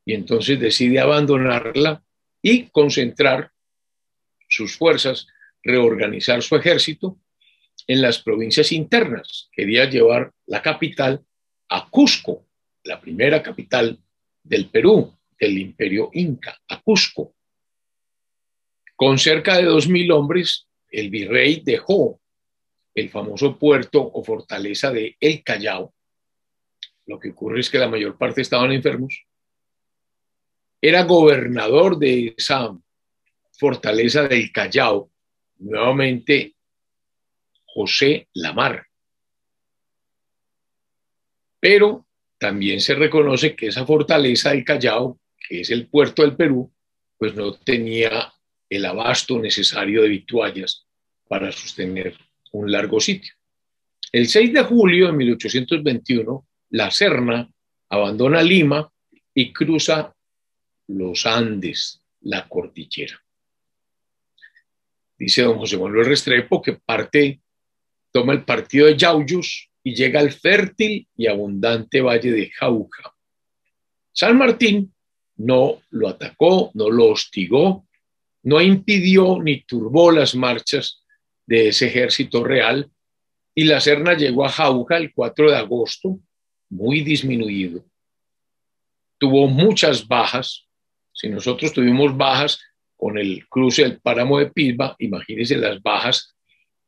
y 0.04 0.14
entonces 0.14 0.58
decide 0.58 1.00
abandonarla 1.00 2.02
y 2.48 2.68
concentrar 2.70 3.52
sus 4.48 4.76
fuerzas, 4.76 5.26
reorganizar 5.62 6.42
su 6.42 6.56
ejército 6.56 7.18
en 7.86 8.00
las 8.00 8.22
provincias 8.22 8.72
internas. 8.72 9.50
Quería 9.52 9.84
llevar 9.84 10.32
la 10.46 10.62
capital 10.62 11.24
a 11.68 11.88
Cusco, 11.90 12.46
la 12.84 13.00
primera 13.00 13.42
capital 13.42 13.98
del 14.42 14.70
Perú, 14.70 15.14
del 15.38 15.58
imperio 15.58 16.08
inca, 16.14 16.58
a 16.68 16.80
Cusco. 16.80 17.34
Con 18.96 19.18
cerca 19.18 19.58
de 19.58 19.64
dos 19.64 19.86
mil 19.86 20.10
hombres, 20.10 20.66
el 20.90 21.10
virrey 21.10 21.60
dejó 21.64 22.18
el 22.94 23.10
famoso 23.10 23.58
puerto 23.58 24.00
o 24.02 24.24
fortaleza 24.24 24.90
de 24.90 25.16
El 25.20 25.44
Callao. 25.44 25.94
Lo 27.04 27.20
que 27.20 27.30
ocurre 27.30 27.60
es 27.60 27.68
que 27.70 27.78
la 27.78 27.88
mayor 27.88 28.16
parte 28.16 28.40
estaban 28.40 28.72
enfermos 28.72 29.27
era 30.80 31.04
gobernador 31.04 31.98
de 31.98 32.34
esa 32.36 32.76
fortaleza 33.52 34.28
del 34.28 34.52
Callao, 34.52 35.10
nuevamente 35.58 36.54
José 37.66 38.28
Lamar. 38.34 38.86
Pero 41.60 42.06
también 42.38 42.80
se 42.80 42.94
reconoce 42.94 43.56
que 43.56 43.66
esa 43.66 43.84
fortaleza 43.84 44.50
del 44.50 44.64
Callao, 44.64 45.18
que 45.48 45.62
es 45.62 45.70
el 45.70 45.88
puerto 45.88 46.22
del 46.22 46.36
Perú, 46.36 46.72
pues 47.16 47.34
no 47.34 47.54
tenía 47.54 48.32
el 48.70 48.84
abasto 48.84 49.38
necesario 49.40 50.02
de 50.02 50.08
vituallas 50.08 50.86
para 51.26 51.50
sostener 51.50 52.14
un 52.52 52.70
largo 52.70 53.00
sitio. 53.00 53.34
El 54.12 54.28
6 54.28 54.52
de 54.52 54.62
julio 54.62 55.06
de 55.08 55.12
1821, 55.12 56.46
la 56.70 56.90
Serna 56.90 57.50
abandona 57.88 58.42
Lima 58.42 58.90
y 59.34 59.52
cruza 59.52 60.14
los 60.88 61.26
Andes, 61.26 62.02
la 62.22 62.48
cordillera. 62.48 63.22
Dice 65.18 65.42
don 65.42 65.58
José 65.58 65.76
Manuel 65.76 66.06
Restrepo 66.06 66.62
que 66.62 66.74
parte, 66.74 67.40
toma 68.12 68.32
el 68.32 68.44
partido 68.44 68.86
de 68.86 68.96
Yauyos 68.96 69.70
y 69.82 69.94
llega 69.94 70.20
al 70.20 70.32
fértil 70.32 71.08
y 71.16 71.26
abundante 71.26 72.00
valle 72.00 72.32
de 72.32 72.50
Jauja. 72.50 73.14
San 74.12 74.36
Martín 74.36 74.92
no 75.36 75.80
lo 75.90 76.08
atacó, 76.08 76.70
no 76.74 76.90
lo 76.90 77.10
hostigó, 77.10 77.86
no 78.42 78.60
impidió 78.60 79.40
ni 79.42 79.62
turbó 79.62 80.10
las 80.10 80.34
marchas 80.34 81.04
de 81.46 81.68
ese 81.68 81.86
ejército 81.86 82.44
real 82.44 82.90
y 83.54 83.64
la 83.64 83.80
Serna 83.80 84.14
llegó 84.14 84.44
a 84.44 84.50
Jauja 84.50 84.98
el 84.98 85.12
4 85.12 85.50
de 85.50 85.56
agosto, 85.56 86.20
muy 86.68 87.00
disminuido. 87.00 87.84
Tuvo 89.18 89.48
muchas 89.48 90.06
bajas, 90.06 90.67
si 91.18 91.28
nosotros 91.28 91.72
tuvimos 91.72 92.16
bajas 92.16 92.60
con 92.96 93.18
el 93.18 93.48
cruce 93.48 93.82
del 93.82 94.00
páramo 94.00 94.38
de 94.38 94.52
Pisba, 94.52 94.94
imagínense 95.00 95.56
las 95.56 95.82
bajas 95.82 96.36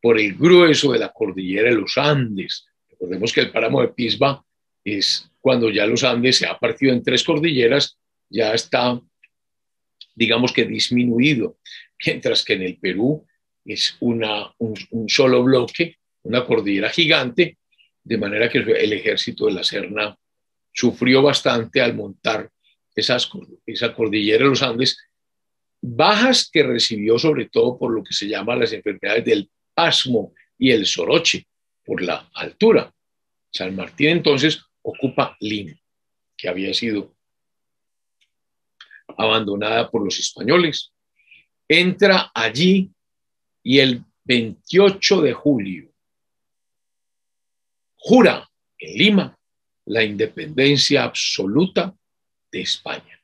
por 0.01 0.21
el 0.21 0.37
grueso 0.37 0.93
de 0.93 1.01
la 1.01 1.09
cordillera 1.09 1.69
de 1.69 1.75
los 1.75 1.99
Andes. 1.99 2.65
Recordemos 2.89 3.33
que 3.33 3.41
el 3.41 3.51
páramo 3.51 3.81
de 3.81 3.89
Pisba 3.89 4.45
es 4.85 5.29
cuando 5.41 5.69
ya 5.69 5.85
los 5.85 6.05
Andes 6.05 6.39
se 6.39 6.47
ha 6.47 6.57
partido 6.57 6.93
en 6.93 7.03
tres 7.03 7.25
cordilleras, 7.25 7.99
ya 8.29 8.55
está, 8.55 9.01
digamos 10.15 10.53
que 10.53 10.65
disminuido, 10.65 11.59
mientras 12.07 12.45
que 12.45 12.53
en 12.53 12.63
el 12.63 12.79
Perú 12.79 13.27
es 13.65 13.97
una, 13.99 14.55
un, 14.59 15.09
solo 15.09 15.43
bloque, 15.43 15.97
una 16.23 16.47
cordillera 16.47 16.91
gigante, 16.91 17.59
de 18.05 18.17
manera 18.17 18.49
que 18.49 18.59
el 18.59 18.93
ejército 18.93 19.47
de 19.47 19.55
la 19.55 19.65
Serna 19.65 20.17
sufrió 20.73 21.21
bastante 21.21 21.81
al 21.81 21.97
montar 21.97 22.49
esas, 23.01 23.29
esa 23.67 23.95
cordillera 23.95 24.45
de 24.45 24.51
los 24.51 24.63
Andes, 24.63 24.99
bajas 25.81 26.49
que 26.51 26.63
recibió 26.63 27.19
sobre 27.19 27.49
todo 27.49 27.79
por 27.79 27.93
lo 27.93 28.05
que 28.05 28.13
se 28.13 28.29
llama 28.29 28.57
las 28.57 28.73
enfermedades 28.73 29.25
del 29.25 29.51
pasmo 29.75 30.35
y 30.59 30.71
el 30.71 30.87
soroche, 30.87 31.47
por 31.85 32.03
la 32.03 32.31
altura. 32.35 32.93
San 33.51 33.75
Martín 33.75 34.11
entonces 34.11 34.63
ocupa 34.83 35.37
Lima, 35.41 35.73
que 36.37 36.49
había 36.49 36.73
sido 36.73 37.15
abandonada 39.17 39.91
por 39.91 40.05
los 40.05 40.19
españoles. 40.19 40.93
Entra 41.67 42.31
allí 42.35 42.91
y 43.63 43.79
el 43.79 44.05
28 44.25 45.23
de 45.23 45.33
julio 45.33 45.91
jura 48.01 48.49
en 48.79 48.99
Lima 48.99 49.39
la 49.87 50.03
independencia 50.03 51.05
absoluta 51.05 51.95
de 52.51 52.61
España. 52.63 53.21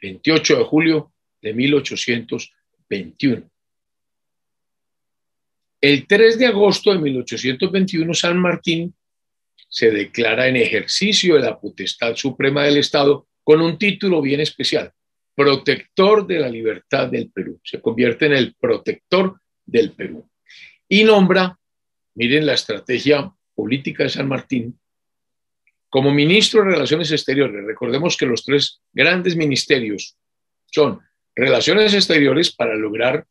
28 0.00 0.58
de 0.58 0.64
julio 0.64 1.12
de 1.40 1.52
1821. 1.52 3.50
El 5.80 6.06
3 6.06 6.38
de 6.38 6.46
agosto 6.46 6.92
de 6.92 6.98
1821, 6.98 8.14
San 8.14 8.38
Martín 8.38 8.94
se 9.68 9.90
declara 9.90 10.48
en 10.48 10.56
ejercicio 10.56 11.36
de 11.36 11.42
la 11.42 11.60
potestad 11.60 12.16
suprema 12.16 12.64
del 12.64 12.78
Estado 12.78 13.28
con 13.44 13.60
un 13.60 13.78
título 13.78 14.20
bien 14.20 14.40
especial, 14.40 14.92
protector 15.34 16.26
de 16.26 16.40
la 16.40 16.48
libertad 16.48 17.08
del 17.08 17.30
Perú. 17.30 17.60
Se 17.62 17.80
convierte 17.80 18.26
en 18.26 18.32
el 18.32 18.54
protector 18.54 19.40
del 19.64 19.92
Perú. 19.92 20.28
Y 20.88 21.04
nombra, 21.04 21.58
miren 22.14 22.46
la 22.46 22.54
estrategia 22.54 23.32
política 23.54 24.04
de 24.04 24.10
San 24.10 24.26
Martín, 24.26 24.78
como 25.88 26.12
ministro 26.12 26.62
de 26.62 26.70
Relaciones 26.70 27.10
Exteriores. 27.10 27.64
Recordemos 27.64 28.16
que 28.16 28.26
los 28.26 28.44
tres 28.44 28.80
grandes 28.92 29.36
ministerios 29.36 30.16
son 30.66 31.00
Relaciones 31.34 31.94
Exteriores 31.94 32.52
para 32.52 32.74
lograr 32.74 33.26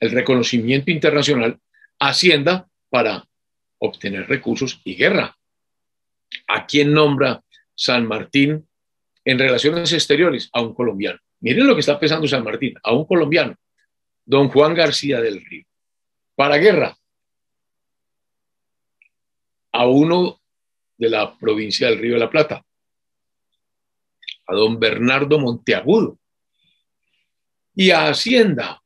el 0.00 0.10
reconocimiento 0.10 0.90
internacional, 0.90 1.58
Hacienda 1.98 2.66
para 2.90 3.24
obtener 3.78 4.28
recursos 4.28 4.80
y 4.84 4.96
guerra. 4.96 5.36
¿A 6.48 6.66
quién 6.66 6.92
nombra 6.92 7.44
San 7.74 8.06
Martín 8.06 8.66
en 9.24 9.38
Relaciones 9.38 9.92
Exteriores? 9.92 10.50
A 10.52 10.62
un 10.62 10.74
colombiano. 10.74 11.18
Miren 11.40 11.66
lo 11.66 11.74
que 11.74 11.80
está 11.80 12.00
pensando 12.00 12.26
San 12.26 12.42
Martín, 12.42 12.74
a 12.82 12.92
un 12.92 13.04
colombiano, 13.04 13.54
don 14.24 14.48
Juan 14.48 14.74
García 14.74 15.20
del 15.20 15.44
Río. 15.44 15.64
Para 16.34 16.56
guerra, 16.56 16.96
a 19.72 19.86
uno 19.86 20.41
de 21.02 21.10
la 21.10 21.36
provincia 21.36 21.88
del 21.88 21.98
Río 21.98 22.14
de 22.14 22.20
la 22.20 22.30
Plata, 22.30 22.64
a 24.46 24.54
don 24.54 24.78
Bernardo 24.78 25.36
Monteagudo, 25.40 26.16
y 27.74 27.90
a 27.90 28.06
Hacienda, 28.08 28.80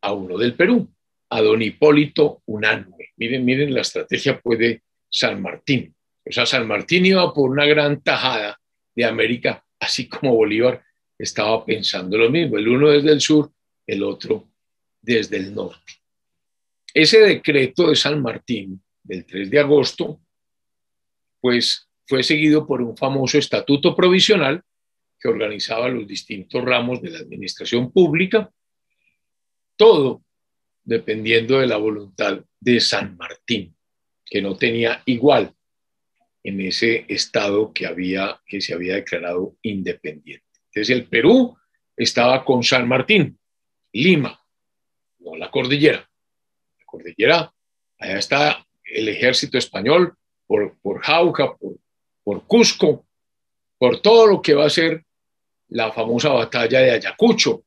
a 0.00 0.12
uno 0.12 0.38
del 0.38 0.54
Perú, 0.54 0.88
a 1.30 1.42
don 1.42 1.60
Hipólito 1.60 2.42
Unánue. 2.46 3.10
Miren, 3.16 3.44
miren 3.44 3.74
la 3.74 3.80
estrategia 3.80 4.40
puede 4.40 4.84
San 5.10 5.42
Martín. 5.42 5.92
O 6.24 6.30
sea, 6.30 6.46
San 6.46 6.68
Martín 6.68 7.04
iba 7.04 7.34
por 7.34 7.50
una 7.50 7.64
gran 7.66 8.00
tajada 8.00 8.60
de 8.94 9.04
América, 9.04 9.64
así 9.80 10.08
como 10.08 10.36
Bolívar 10.36 10.84
estaba 11.18 11.64
pensando 11.64 12.16
lo 12.16 12.30
mismo, 12.30 12.58
el 12.58 12.68
uno 12.68 12.90
desde 12.90 13.10
el 13.10 13.20
sur, 13.20 13.50
el 13.86 14.04
otro 14.04 14.44
desde 15.00 15.38
el 15.38 15.52
norte. 15.52 15.94
Ese 16.94 17.18
decreto 17.20 17.88
de 17.88 17.96
San 17.96 18.22
Martín 18.22 18.80
del 19.02 19.26
3 19.26 19.50
de 19.50 19.58
agosto, 19.58 20.20
pues 21.40 21.88
fue 22.06 22.22
seguido 22.22 22.66
por 22.66 22.80
un 22.82 22.96
famoso 22.96 23.38
estatuto 23.38 23.94
provisional 23.94 24.62
que 25.18 25.28
organizaba 25.28 25.88
los 25.88 26.06
distintos 26.06 26.64
ramos 26.64 27.02
de 27.02 27.10
la 27.10 27.18
administración 27.18 27.90
pública, 27.90 28.50
todo 29.76 30.22
dependiendo 30.84 31.58
de 31.58 31.66
la 31.66 31.76
voluntad 31.76 32.44
de 32.60 32.80
San 32.80 33.16
Martín, 33.16 33.74
que 34.24 34.40
no 34.40 34.56
tenía 34.56 35.02
igual 35.06 35.52
en 36.44 36.60
ese 36.60 37.04
estado 37.08 37.72
que, 37.72 37.86
había, 37.86 38.40
que 38.46 38.60
se 38.60 38.72
había 38.72 38.94
declarado 38.94 39.56
independiente. 39.62 40.46
Entonces 40.66 40.90
el 40.90 41.08
Perú 41.08 41.56
estaba 41.96 42.44
con 42.44 42.62
San 42.62 42.86
Martín, 42.86 43.38
Lima, 43.92 44.40
no 45.18 45.36
la 45.36 45.50
cordillera. 45.50 46.08
La 46.78 46.84
cordillera, 46.84 47.52
allá 47.98 48.18
está 48.18 48.66
el 48.84 49.08
ejército 49.08 49.58
español 49.58 50.16
por, 50.46 50.76
por 50.78 51.02
Jauja, 51.02 51.56
por, 51.56 51.76
por 52.22 52.46
Cusco, 52.46 53.06
por 53.78 54.00
todo 54.00 54.26
lo 54.26 54.42
que 54.42 54.54
va 54.54 54.66
a 54.66 54.70
ser 54.70 55.04
la 55.68 55.92
famosa 55.92 56.30
batalla 56.30 56.80
de 56.80 56.92
Ayacucho 56.92 57.64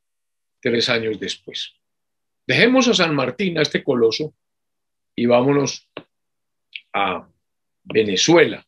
tres 0.61 0.89
años 0.89 1.19
después. 1.19 1.73
Dejemos 2.45 2.87
a 2.87 2.93
San 2.93 3.15
Martín, 3.15 3.57
a 3.57 3.61
este 3.61 3.83
coloso, 3.83 4.33
y 5.15 5.25
vámonos 5.25 5.87
a 6.93 7.27
Venezuela. 7.83 8.65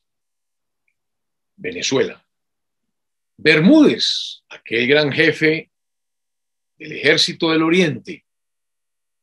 Venezuela. 1.56 2.24
Bermúdez, 3.38 4.44
aquel 4.50 4.88
gran 4.88 5.12
jefe 5.12 5.72
del 6.78 6.92
ejército 6.94 7.52
del 7.52 7.64
Oriente, 7.64 8.24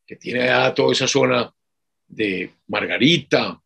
que 0.06 0.16
tiene 0.16 0.48
toda 0.74 0.92
esa 0.92 1.06
zona 1.06 1.52
de 2.06 2.50
Margarita, 2.66 3.60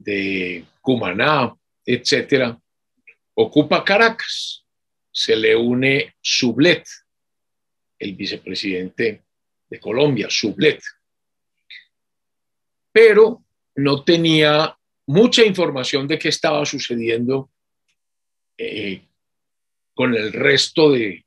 de 0.00 0.64
Cumaná, 0.80 1.54
etcétera, 1.84 2.58
ocupa 3.34 3.84
Caracas. 3.84 4.64
Se 5.12 5.36
le 5.36 5.54
une 5.54 6.14
Sublet, 6.20 6.84
el 7.98 8.14
vicepresidente 8.14 9.24
de 9.68 9.80
Colombia, 9.80 10.28
Sublet. 10.30 10.80
Pero 12.92 13.44
no 13.76 14.02
tenía 14.02 14.76
mucha 15.06 15.44
información 15.44 16.08
de 16.08 16.18
qué 16.18 16.28
estaba 16.28 16.64
sucediendo 16.64 17.50
eh, 18.56 19.02
con 19.94 20.14
el 20.14 20.32
resto 20.32 20.92
de, 20.92 21.24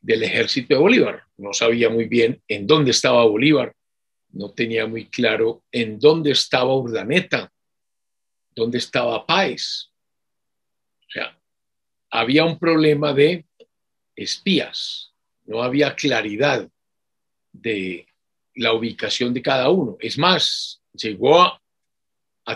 del 0.00 0.22
ejército 0.24 0.74
de 0.74 0.80
Bolívar. 0.80 1.22
No 1.38 1.52
sabía 1.52 1.88
muy 1.88 2.06
bien 2.06 2.42
en 2.48 2.66
dónde 2.66 2.90
estaba 2.90 3.24
Bolívar, 3.24 3.74
no 4.30 4.50
tenía 4.50 4.86
muy 4.86 5.06
claro 5.06 5.62
en 5.72 5.98
dónde 5.98 6.32
estaba 6.32 6.74
Urdaneta, 6.74 7.52
dónde 8.54 8.78
estaba 8.78 9.26
Páez. 9.26 9.90
O 11.08 11.10
sea, 11.10 11.38
había 12.10 12.44
un 12.44 12.58
problema 12.58 13.12
de 13.12 13.46
espías, 14.14 15.12
no 15.44 15.62
había 15.62 15.94
claridad 15.94 16.68
de 17.52 18.06
la 18.54 18.72
ubicación 18.72 19.32
de 19.32 19.42
cada 19.42 19.70
uno. 19.70 19.96
Es 20.00 20.18
más, 20.18 20.82
llegó 20.92 21.42
a, 21.42 21.58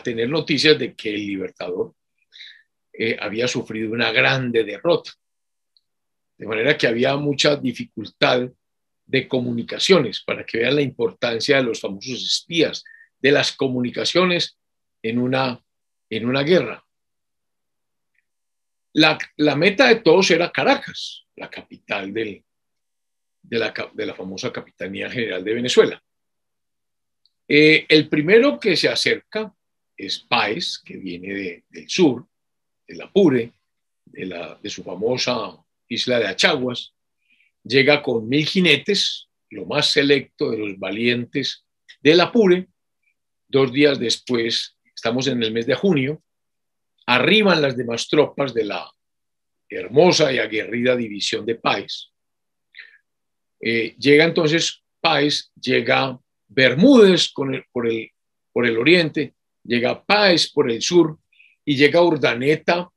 tener 0.03 0.29
noticias 0.29 0.79
de 0.79 0.95
que 0.95 1.15
el 1.15 1.27
Libertador 1.27 1.95
eh, 2.93 3.17
había 3.19 3.49
sufrido 3.49 3.93
una 3.93 4.11
grande 4.13 4.65
derrota. 4.65 5.13
De 6.37 6.47
manera 6.47 6.77
que 6.77 6.87
había 6.87 7.17
mucha 7.17 7.57
dificultad 7.57 8.51
de 9.07 9.29
comunicaciones, 9.29 10.23
para 10.23 10.45
que 10.45 10.59
vean 10.59 10.77
la 10.77 10.83
importancia 10.83 11.57
de 11.57 11.63
los 11.63 11.81
famosos 11.81 12.23
espías, 12.23 12.85
de 13.19 13.31
las 13.31 13.53
comunicaciones 13.53 14.59
en 15.03 15.19
una, 15.19 15.65
en 16.11 16.27
una 16.27 16.42
guerra. 16.42 16.85
La, 18.92 19.57
meta 19.57 19.88
de 19.88 19.97
todos 19.97 20.31
era 20.31 20.51
Caracas, 20.51 21.27
la 21.37 21.51
capital 21.51 22.12
del, 22.14 22.42
de, 23.42 23.59
la, 24.07 24.14
famosa 24.14 24.53
Capitanía 24.53 25.11
General 25.11 25.45
de 25.45 25.55
Venezuela. 25.55 26.03
Eh, 27.47 27.85
el 27.88 28.09
primero 28.09 28.59
que 28.59 28.77
se 28.77 28.88
acerca 28.88 29.55
es 29.97 30.19
Páez, 30.19 30.79
que 30.79 30.97
viene 30.97 31.64
del 31.69 31.88
sur, 31.88 32.27
el 32.87 33.01
Apure, 33.03 33.53
de 34.05 34.71
su 34.71 34.83
famosa 34.83 35.62
isla 35.88 36.19
de 36.19 36.29
Achaguas, 36.29 36.95
llega 37.62 38.03
con 38.03 38.29
mil 38.29 38.47
jinetes, 38.47 39.29
lo 39.51 39.66
más 39.66 39.90
selecto 39.90 40.51
de 40.51 40.59
los 40.59 40.79
valientes 40.79 41.64
del 42.01 42.21
Apure. 42.21 42.69
Dos 43.49 43.73
días 43.73 43.99
después, 43.99 44.76
estamos 45.07 45.29
en 45.29 45.40
el 45.40 45.53
mes 45.53 45.66
de 45.66 45.77
junio, 45.77 46.21
arriban 47.07 47.62
las 47.62 47.77
demás 47.77 48.09
tropas 48.09 48.53
de 48.53 48.64
la 48.64 48.90
hermosa 49.69 50.33
y 50.33 50.38
aguerrida 50.38 50.97
división 50.97 51.47
de 51.47 51.55
Páez. 51.55 52.09
Eh, 53.61 53.95
llega 54.01 54.25
entonces 54.25 54.83
Páez, 55.01 55.53
llega 55.61 56.19
Bermúdez 56.49 57.33
por, 57.33 57.55
el, 57.55 58.11
por 58.53 58.66
el 58.66 58.79
oriente, 58.79 59.35
llega 59.62 60.05
Páez 60.05 60.51
por 60.51 60.69
el 60.69 60.83
sur, 60.83 61.16
y 61.64 61.77
llega 61.77 62.03
Urdaneta 62.03 62.90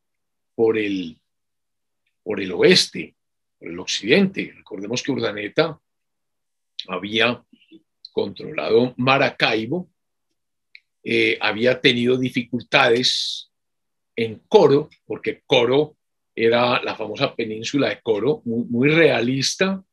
por 0.56 0.80
el, 0.80 1.15
por 2.24 2.41
el 2.41 2.52
oeste, 2.54 3.15
por 3.60 3.67
el 3.67 3.78
occidente. 3.78 4.52
Recordemos 4.56 5.04
que 5.04 5.12
Urdaneta 5.12 5.80
había 6.88 7.43
controlado 8.12 8.95
Maracaibo, 8.98 9.91
eh, 11.12 11.39
había 11.41 11.82
tenido 11.82 12.17
dificultades 12.17 13.50
en 14.15 14.43
Coro, 14.48 14.89
porque 15.08 15.41
Coro 15.43 15.98
era 16.36 16.84
la 16.84 16.95
famosa 16.95 17.36
península 17.36 17.89
de 17.89 18.00
Coro, 18.00 18.43
muy, 18.45 18.89
realista, 18.89 19.84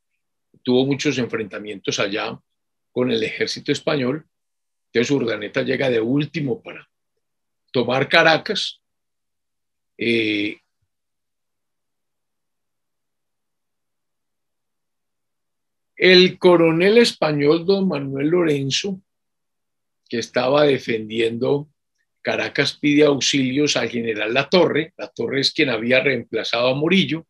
tuvo 0.62 0.84
muchos 0.84 1.16
enfrentamientos 1.16 1.98
allá 2.00 2.38
con 2.92 3.10
el 3.10 3.22
ejército 3.22 3.72
español. 3.72 4.26
Entonces 4.92 5.10
Urdaneta 5.10 5.62
llega 5.62 5.88
de 5.88 6.02
último 6.02 6.62
para 6.62 6.86
tomar 7.72 8.10
Caracas. 8.10 8.82
Eh, 9.96 10.58
el 15.96 16.38
coronel 16.38 16.98
español 16.98 17.64
don 17.64 17.88
Manuel 17.88 18.28
Lorenzo, 18.28 19.00
que 20.08 20.18
estaba 20.18 20.64
defendiendo 20.64 21.68
Caracas 22.26 22.72
pide 22.72 23.04
auxilios 23.04 23.76
al 23.76 23.88
general 23.88 24.34
La 24.34 24.48
Torre. 24.48 24.92
La 24.96 25.06
Torre 25.06 25.42
es 25.42 25.52
quien 25.52 25.70
había 25.70 26.00
reemplazado 26.00 26.66
a 26.66 26.74
Morillo. 26.74 27.24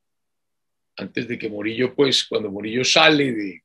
Antes 0.96 1.28
de 1.28 1.38
que 1.38 1.50
Morillo, 1.50 1.94
pues, 1.94 2.24
cuando 2.24 2.50
Morillo 2.50 2.82
sale 2.82 3.30
de, 3.30 3.62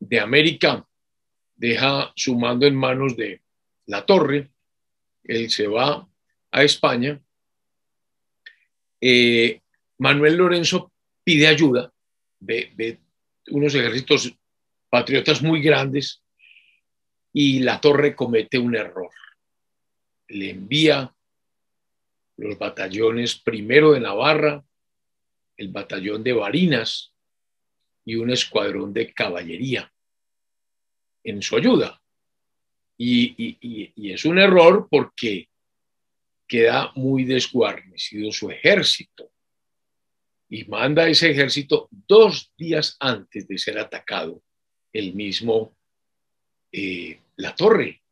de 0.00 0.18
América, 0.18 0.88
deja 1.54 2.10
su 2.16 2.38
mando 2.38 2.66
en 2.66 2.74
manos 2.74 3.18
de 3.18 3.42
La 3.84 4.06
Torre. 4.06 4.48
Él 5.24 5.50
se 5.50 5.66
va 5.66 6.08
a 6.52 6.64
España. 6.64 7.20
Eh, 9.02 9.60
Manuel 9.98 10.36
Lorenzo 10.36 10.90
pide 11.22 11.48
ayuda, 11.48 11.92
ve, 12.40 12.72
ve 12.74 12.98
unos 13.50 13.74
ejércitos 13.74 14.34
patriotas 14.88 15.42
muy 15.42 15.60
grandes 15.60 16.22
y 17.40 17.60
La 17.60 17.80
Torre 17.80 18.16
comete 18.16 18.58
un 18.58 18.74
error 18.74 19.10
le 20.28 20.50
envía 20.50 21.14
los 22.36 22.58
batallones 22.58 23.36
primero 23.36 23.92
de 23.92 24.00
Navarra, 24.00 24.64
el 25.56 25.68
batallón 25.68 26.22
de 26.22 26.32
Barinas 26.32 27.12
y 28.04 28.14
un 28.14 28.30
escuadrón 28.30 28.92
de 28.92 29.12
caballería 29.12 29.92
en 31.24 31.42
su 31.42 31.56
ayuda. 31.56 32.00
Y, 32.96 34.10
es 34.12 34.24
un 34.24 34.38
error 34.38 34.88
porque 34.90 35.48
queda 36.46 36.92
muy 36.96 37.24
desguarnecido 37.24 38.32
su 38.32 38.50
ejército 38.50 39.30
y 40.48 40.64
manda 40.64 41.08
ese 41.08 41.30
ejército 41.30 41.88
dos 41.90 42.52
días 42.56 42.96
antes 42.98 43.46
de 43.46 43.58
ser 43.58 43.78
atacado 43.78 44.42
el 44.92 45.14
mismo 45.14 45.77
eh, 46.72 47.20
La 47.36 47.54
Torre 47.54 48.02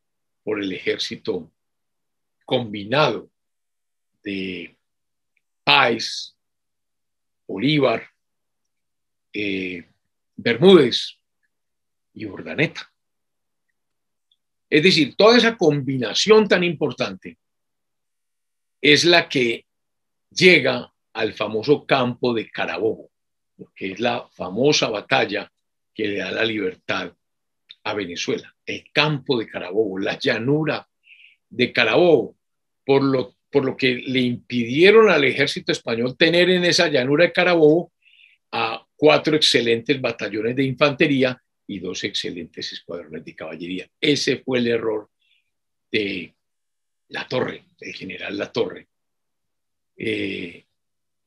por 0.43 0.63
el 0.63 0.73
ejército 0.73 1.51
combinado 2.45 3.31
de 4.23 4.77
Páez, 5.65 6.37
Bolívar, 7.47 8.09
eh, 9.33 9.85
Bermúdez 10.37 11.19
y 12.15 12.27
Urdaneta. 12.27 12.93
Es 14.69 14.83
decir, 14.83 15.15
toda 15.17 15.37
esa 15.37 15.57
combinación 15.57 16.49
tan 16.49 16.65
importante 16.65 17.39
es 18.81 19.05
la 19.05 19.29
que 19.29 19.67
llega 20.31 20.93
al 21.13 21.33
famoso 21.35 21.87
campo 21.87 22.35
de 22.35 22.51
Carabobo, 22.51 23.11
que 23.75 23.93
es 23.93 24.01
la 24.01 24.29
famosa 24.29 24.89
batalla 24.89 25.51
que 25.95 26.09
le 26.09 26.19
da 26.19 26.31
la 26.31 26.45
libertad 26.45 27.13
a 27.87 27.95
Venezuela, 27.95 28.53
el 28.67 28.91
campo 28.93 29.39
de 29.39 29.47
Carabobo, 29.47 30.01
la 30.01 30.19
llanura 30.19 30.89
de 31.49 31.73
Carabobo, 31.73 32.37
por 32.85 33.05
lo, 33.05 33.37
por 33.49 33.65
lo 33.65 33.77
que 33.77 33.95
le 33.95 34.19
impidieron 34.19 35.09
al 35.09 35.23
ejército 35.23 35.71
español 35.71 36.17
tener 36.17 36.51
en 36.51 36.65
esa 36.65 36.89
llanura 36.89 37.27
de 37.27 37.33
Carabobo 37.33 37.93
a 38.51 38.85
cuatro 38.97 39.37
excelentes 39.37 40.01
batallones 40.01 40.57
de 40.57 40.65
infantería 40.65 41.41
y 41.69 41.79
dos 41.79 42.03
excelentes 42.03 42.73
escuadrones 42.73 43.25
de 43.25 43.37
caballería. 43.37 43.89
Ese 44.01 44.39
fue 44.39 44.59
el 44.59 44.67
error 44.67 45.09
de 45.93 46.35
La 47.11 47.29
Torre, 47.29 47.67
del 47.79 47.95
general 47.95 48.37
La 48.37 48.51
Torre. 48.51 48.89
Eh, 49.97 50.65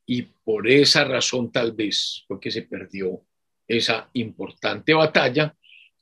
y 0.07 0.23
por 0.23 0.67
esa 0.67 1.05
razón 1.05 1.53
tal 1.53 1.71
vez 1.71 2.25
fue 2.27 2.37
que 2.37 2.51
se 2.51 2.63
perdió 2.63 3.21
esa 3.65 4.09
importante 4.11 4.93
batalla 4.93 5.55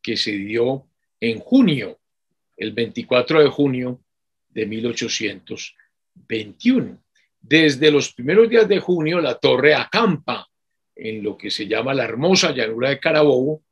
que 0.07 0.15
se 0.15 0.31
dio 0.31 0.87
en 1.19 1.39
junio, 1.39 1.99
el 2.55 2.71
24 2.71 3.43
de 3.43 3.49
junio 3.49 3.99
de 4.47 4.65
1821. 4.65 7.03
Desde 7.41 7.91
los 7.91 8.13
primeros 8.13 8.49
días 8.49 8.69
de 8.69 8.79
junio, 8.79 9.19
la 9.19 9.37
torre 9.37 9.75
acampa 9.75 10.47
en 10.95 11.21
lo 11.21 11.37
que 11.37 11.51
se 11.51 11.67
llama 11.67 11.93
la 11.93 12.05
hermosa 12.05 12.53
llanura 12.53 12.87
de 12.87 13.01
Carabobo, 13.01 13.65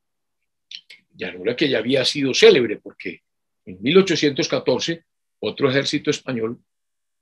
llanura 1.16 1.56
que 1.56 1.70
ya 1.70 1.78
había 1.78 2.04
sido 2.04 2.34
célebre 2.34 2.82
porque 2.84 3.22
en 3.64 3.82
1814 3.82 5.06
otro 5.40 5.70
ejército 5.70 6.10
español 6.10 6.60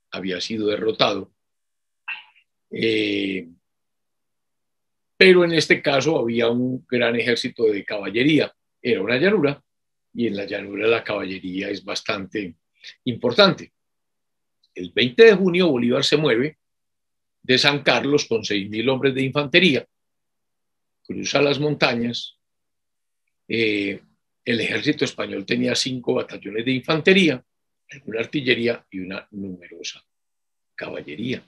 había 0.09 0.41
sido 0.41 0.69
derrotado. 0.69 1.31
Eh, 2.71 3.47
pero 5.15 5.45
en 5.45 5.53
este 5.53 5.83
caso 5.83 6.17
había 6.17 6.49
un 6.49 6.83
gran 6.89 7.15
ejército 7.15 7.65
de 7.65 7.85
caballería. 7.85 8.51
Era 8.83 9.01
una 9.01 9.17
llanura 9.17 9.63
y 10.13 10.27
en 10.27 10.35
la 10.35 10.45
llanura 10.45 10.87
la 10.87 11.03
caballería 11.03 11.69
es 11.69 11.83
bastante 11.83 12.55
Importante, 13.05 13.71
el 14.75 14.91
20 14.91 15.23
de 15.23 15.33
junio 15.35 15.69
Bolívar 15.69 16.03
se 16.03 16.17
mueve 16.17 16.57
de 17.41 17.57
San 17.57 17.83
Carlos 17.83 18.25
con 18.25 18.41
6.000 18.41 18.89
hombres 18.89 19.13
de 19.13 19.23
infantería, 19.23 19.87
cruza 21.03 21.41
las 21.41 21.59
montañas, 21.59 22.37
eh, 23.47 24.01
el 24.45 24.59
ejército 24.59 25.05
español 25.05 25.45
tenía 25.45 25.75
cinco 25.75 26.15
batallones 26.15 26.65
de 26.65 26.71
infantería, 26.71 27.43
una 28.05 28.19
artillería 28.19 28.85
y 28.89 28.99
una 28.99 29.27
numerosa 29.31 30.03
caballería, 30.75 31.45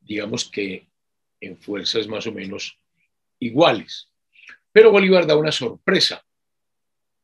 digamos 0.00 0.50
que 0.50 0.88
en 1.40 1.58
fuerzas 1.58 2.06
más 2.08 2.26
o 2.26 2.32
menos 2.32 2.78
iguales. 3.38 4.08
Pero 4.70 4.90
Bolívar 4.90 5.26
da 5.26 5.36
una 5.36 5.52
sorpresa 5.52 6.24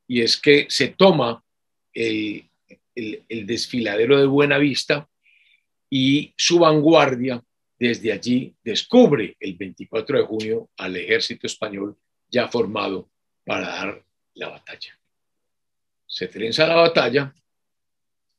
y 0.08 0.22
es 0.22 0.36
que 0.36 0.66
se 0.68 0.88
toma 0.88 1.44
el 1.92 2.50
desfiladero 3.46 4.18
de 4.18 4.26
Buenavista 4.26 5.08
y 5.88 6.34
su 6.36 6.58
vanguardia 6.58 7.42
desde 7.78 8.12
allí 8.12 8.54
descubre 8.62 9.36
el 9.38 9.54
24 9.54 10.18
de 10.18 10.24
junio 10.24 10.70
al 10.76 10.96
ejército 10.96 11.46
español 11.46 11.96
ya 12.28 12.48
formado 12.48 13.08
para 13.44 13.68
dar 13.68 14.04
la 14.34 14.48
batalla. 14.48 14.98
Se 16.06 16.26
trenza 16.28 16.66
la 16.66 16.76
batalla. 16.76 17.34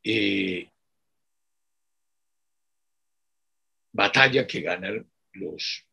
Eh, 0.04 0.70
batalla 3.92 4.48
que 4.48 4.62
ganan 4.62 5.10
los, 5.34 5.86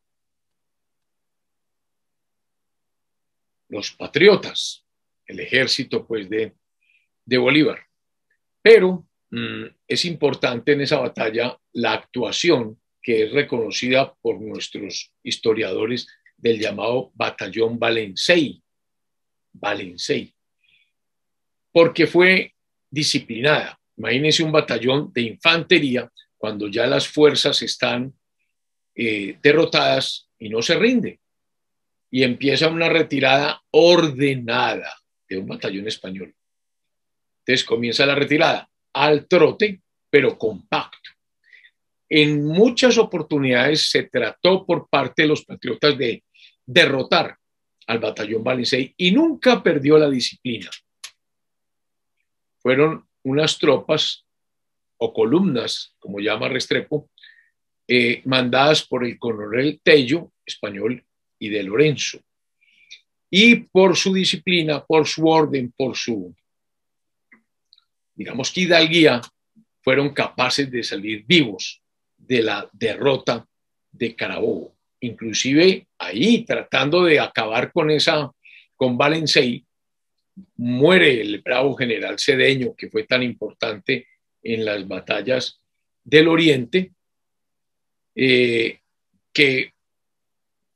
los 3.68 3.90
patriotas, 3.92 4.85
el 5.26 5.40
ejército 5.40 6.06
pues 6.06 6.28
de, 6.28 6.54
de 7.24 7.38
Bolívar. 7.38 7.86
Pero 8.62 9.06
mm, 9.30 9.64
es 9.86 10.04
importante 10.04 10.72
en 10.72 10.80
esa 10.80 10.98
batalla 10.98 11.58
la 11.72 11.92
actuación 11.92 12.80
que 13.02 13.24
es 13.24 13.32
reconocida 13.32 14.14
por 14.20 14.40
nuestros 14.40 15.12
historiadores 15.22 16.08
del 16.36 16.58
llamado 16.58 17.12
Batallón 17.14 17.78
Valencey, 17.78 18.62
Valencey, 19.52 20.34
porque 21.72 22.06
fue 22.06 22.54
disciplinada. 22.90 23.78
Imagínense 23.96 24.42
un 24.42 24.52
batallón 24.52 25.12
de 25.12 25.22
infantería 25.22 26.10
cuando 26.36 26.68
ya 26.68 26.86
las 26.86 27.06
fuerzas 27.08 27.62
están 27.62 28.12
eh, 28.94 29.38
derrotadas 29.42 30.28
y 30.38 30.48
no 30.48 30.60
se 30.62 30.74
rinde. 30.74 31.20
Y 32.10 32.22
empieza 32.22 32.68
una 32.68 32.88
retirada 32.88 33.62
ordenada 33.70 34.92
de 35.28 35.38
un 35.38 35.46
batallón 35.46 35.86
español. 35.88 36.34
Entonces 37.40 37.64
comienza 37.64 38.06
la 38.06 38.14
retirada 38.14 38.68
al 38.92 39.26
trote, 39.26 39.80
pero 40.10 40.36
compacto. 40.38 41.10
En 42.08 42.44
muchas 42.44 42.98
oportunidades 42.98 43.90
se 43.90 44.04
trató 44.04 44.64
por 44.64 44.88
parte 44.88 45.22
de 45.22 45.28
los 45.28 45.44
patriotas 45.44 45.98
de 45.98 46.22
derrotar 46.64 47.36
al 47.86 47.98
batallón 47.98 48.42
Valencey 48.42 48.94
y 48.96 49.10
nunca 49.12 49.62
perdió 49.62 49.98
la 49.98 50.08
disciplina. 50.08 50.70
Fueron 52.58 53.06
unas 53.22 53.58
tropas 53.58 54.24
o 54.98 55.12
columnas, 55.12 55.94
como 55.98 56.20
llama 56.20 56.48
Restrepo, 56.48 57.10
eh, 57.86 58.22
mandadas 58.24 58.84
por 58.84 59.04
el 59.04 59.18
coronel 59.18 59.80
Tello, 59.82 60.32
español, 60.44 61.04
y 61.38 61.48
de 61.50 61.62
Lorenzo. 61.62 62.18
Y 63.30 63.56
por 63.56 63.96
su 63.96 64.12
disciplina, 64.12 64.84
por 64.84 65.06
su 65.06 65.26
orden, 65.26 65.72
por 65.76 65.96
su, 65.96 66.34
digamos 68.14 68.50
que 68.50 68.62
hidalguía, 68.62 69.20
fueron 69.82 70.12
capaces 70.12 70.70
de 70.70 70.82
salir 70.82 71.24
vivos 71.26 71.80
de 72.16 72.42
la 72.42 72.68
derrota 72.72 73.46
de 73.92 74.14
Carabobo. 74.14 74.74
Inclusive 75.00 75.86
ahí, 75.98 76.44
tratando 76.44 77.04
de 77.04 77.20
acabar 77.20 77.72
con 77.72 77.90
esa, 77.90 78.30
con 78.74 78.96
Valencey, 78.96 79.64
muere 80.56 81.20
el 81.20 81.40
bravo 81.40 81.76
general 81.76 82.18
Cedeño, 82.18 82.74
que 82.74 82.90
fue 82.90 83.04
tan 83.04 83.22
importante 83.22 84.06
en 84.42 84.64
las 84.64 84.86
batallas 84.86 85.60
del 86.04 86.28
Oriente, 86.28 86.92
eh, 88.14 88.80
que 89.32 89.72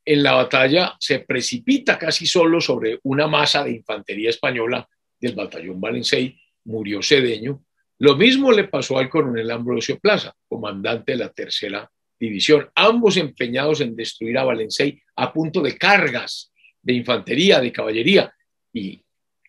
en 0.04 0.22
la 0.22 0.32
batalla 0.32 0.96
se 0.98 1.20
precipita 1.20 1.98
casi 1.98 2.26
solo 2.26 2.60
sobre 2.60 2.98
una 3.04 3.26
masa 3.26 3.64
de 3.64 3.72
infantería 3.72 4.30
española 4.30 4.88
del 5.18 5.34
batallón 5.34 5.80
Valencey, 5.80 6.40
murió 6.64 7.02
Cedeño. 7.02 7.64
Lo 7.98 8.16
mismo 8.16 8.50
le 8.50 8.64
pasó 8.64 8.98
al 8.98 9.10
coronel 9.10 9.50
Ambrosio 9.50 9.98
Plaza, 9.98 10.34
comandante 10.48 11.12
de 11.12 11.18
la 11.18 11.28
tercera 11.30 11.90
división, 12.18 12.68
ambos 12.74 13.16
empeñados 13.16 13.80
en 13.80 13.96
destruir 13.96 14.38
a 14.38 14.44
Valencey 14.44 15.00
a 15.16 15.32
punto 15.32 15.60
de 15.62 15.76
cargas 15.76 16.52
de 16.82 16.94
infantería, 16.94 17.60
de 17.60 17.72
caballería, 17.72 18.32
y 18.72 19.02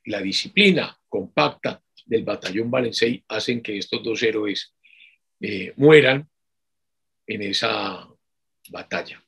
la 0.06 0.22
disciplina 0.22 0.98
compacta 1.08 1.82
del 2.06 2.24
batallón 2.24 2.72
Valencey 2.72 3.24
hacen 3.28 3.62
que 3.62 3.78
estos 3.78 4.04
dos 4.04 4.22
héroes 4.24 4.74
eh, 5.40 5.74
mueran 5.78 6.28
en 7.28 7.42
esa 7.44 8.08
batalla. 8.70 9.24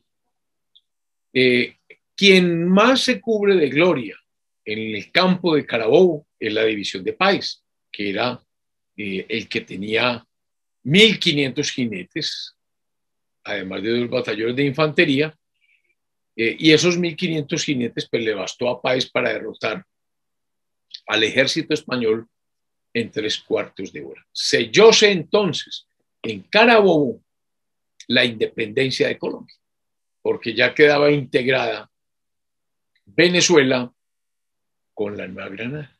Eh, 1.34 1.78
quien 2.15 2.67
más 2.67 3.02
se 3.02 3.19
cubre 3.19 3.56
de 3.56 3.69
gloria 3.69 4.15
en 4.63 4.96
el 4.96 5.12
campo 5.12 5.56
de 5.56 5.65
Carabobo 5.65 6.28
es 6.39 6.54
la 6.54 6.63
división 6.63 7.04
de 7.04 7.13
Páez, 7.13 7.63
que 7.91 8.12
era 8.12 8.39
eh, 8.96 9.26
el 9.28 9.50
que 9.50 9.62
tenía 9.62 10.26
1.500 10.86 11.72
jinetes, 11.72 12.56
además 13.43 13.82
de 13.82 14.00
dos 14.00 14.10
batallones 14.10 14.56
de 14.56 14.65
infantería, 14.65 15.36
eh, 16.36 16.56
y 16.60 16.72
esos 16.72 17.00
1.500 17.00 17.63
jinetes 17.63 18.08
pues, 18.10 18.24
le 18.24 18.34
bastó 18.36 18.69
a 18.69 18.82
Páez 18.82 19.10
para 19.10 19.34
derrotar 19.34 19.84
al 21.08 21.24
ejército 21.24 21.74
español 21.74 22.28
en 22.93 23.10
tres 23.10 23.39
cuartos 23.39 23.91
de 23.91 24.04
hora. 24.04 24.24
Sellóse 24.32 25.12
entonces 25.12 25.88
en 26.22 26.41
Carabobo 26.43 27.22
la 28.08 28.24
independencia 28.24 29.08
de 29.08 29.17
Colombia 29.17 29.56
porque 30.24 30.56
ya 30.56 30.74
quedaba 30.74 31.12
integrada 31.12 31.92
Venezuela 33.06 33.94
con 34.94 35.18
la 35.18 35.28
Nueva 35.28 35.50
Granada, 35.50 36.00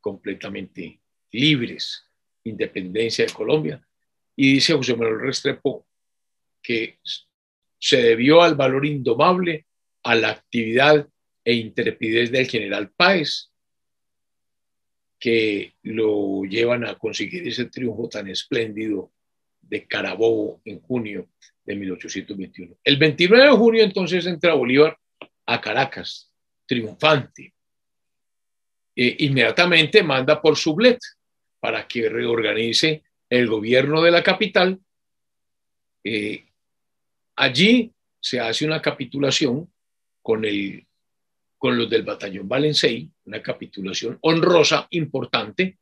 completamente 0.00 1.00
libres, 1.32 2.04
independencia 2.44 3.24
de 3.24 3.32
Colombia. 3.32 3.84
Y 4.36 4.54
dice 4.54 4.74
José 4.74 4.94
Manuel 4.94 5.20
Restrepo 5.20 5.86
que 6.62 6.98
se 7.78 7.96
debió 7.96 8.42
al 8.42 8.54
valor 8.54 8.84
indomable, 8.84 9.66
a 10.02 10.14
la 10.14 10.30
actividad 10.30 11.08
e 11.42 11.54
intrepidez 11.54 12.30
del 12.30 12.46
general 12.46 12.90
Páez, 12.90 13.50
que 15.18 15.74
lo 15.82 16.44
llevan 16.44 16.84
a 16.84 16.96
conseguir 16.96 17.48
ese 17.48 17.66
triunfo 17.66 18.08
tan 18.08 18.28
espléndido 18.28 19.10
de 19.60 19.86
Carabobo 19.86 20.60
en 20.64 20.80
junio 20.80 21.28
de 21.64 21.76
1821. 21.76 22.76
El 22.84 22.96
29 22.96 23.44
de 23.44 23.50
junio 23.50 23.84
entonces 23.84 24.26
entra 24.26 24.54
Bolívar 24.54 24.98
a 25.46 25.60
Caracas, 25.60 26.32
triunfante. 26.66 27.54
E 28.94 29.16
inmediatamente 29.20 30.02
manda 30.02 30.40
por 30.40 30.56
Sublet 30.56 30.98
para 31.60 31.86
que 31.86 32.08
reorganice 32.08 33.02
el 33.28 33.46
gobierno 33.48 34.02
de 34.02 34.10
la 34.10 34.22
capital. 34.22 34.78
Eh, 36.02 36.44
allí 37.36 37.92
se 38.20 38.40
hace 38.40 38.66
una 38.66 38.82
capitulación 38.82 39.72
con, 40.22 40.44
el, 40.44 40.86
con 41.56 41.76
los 41.76 41.88
del 41.88 42.02
batallón 42.02 42.48
Valencey, 42.48 43.10
una 43.24 43.42
capitulación 43.42 44.18
honrosa, 44.22 44.86
importante, 44.90 45.78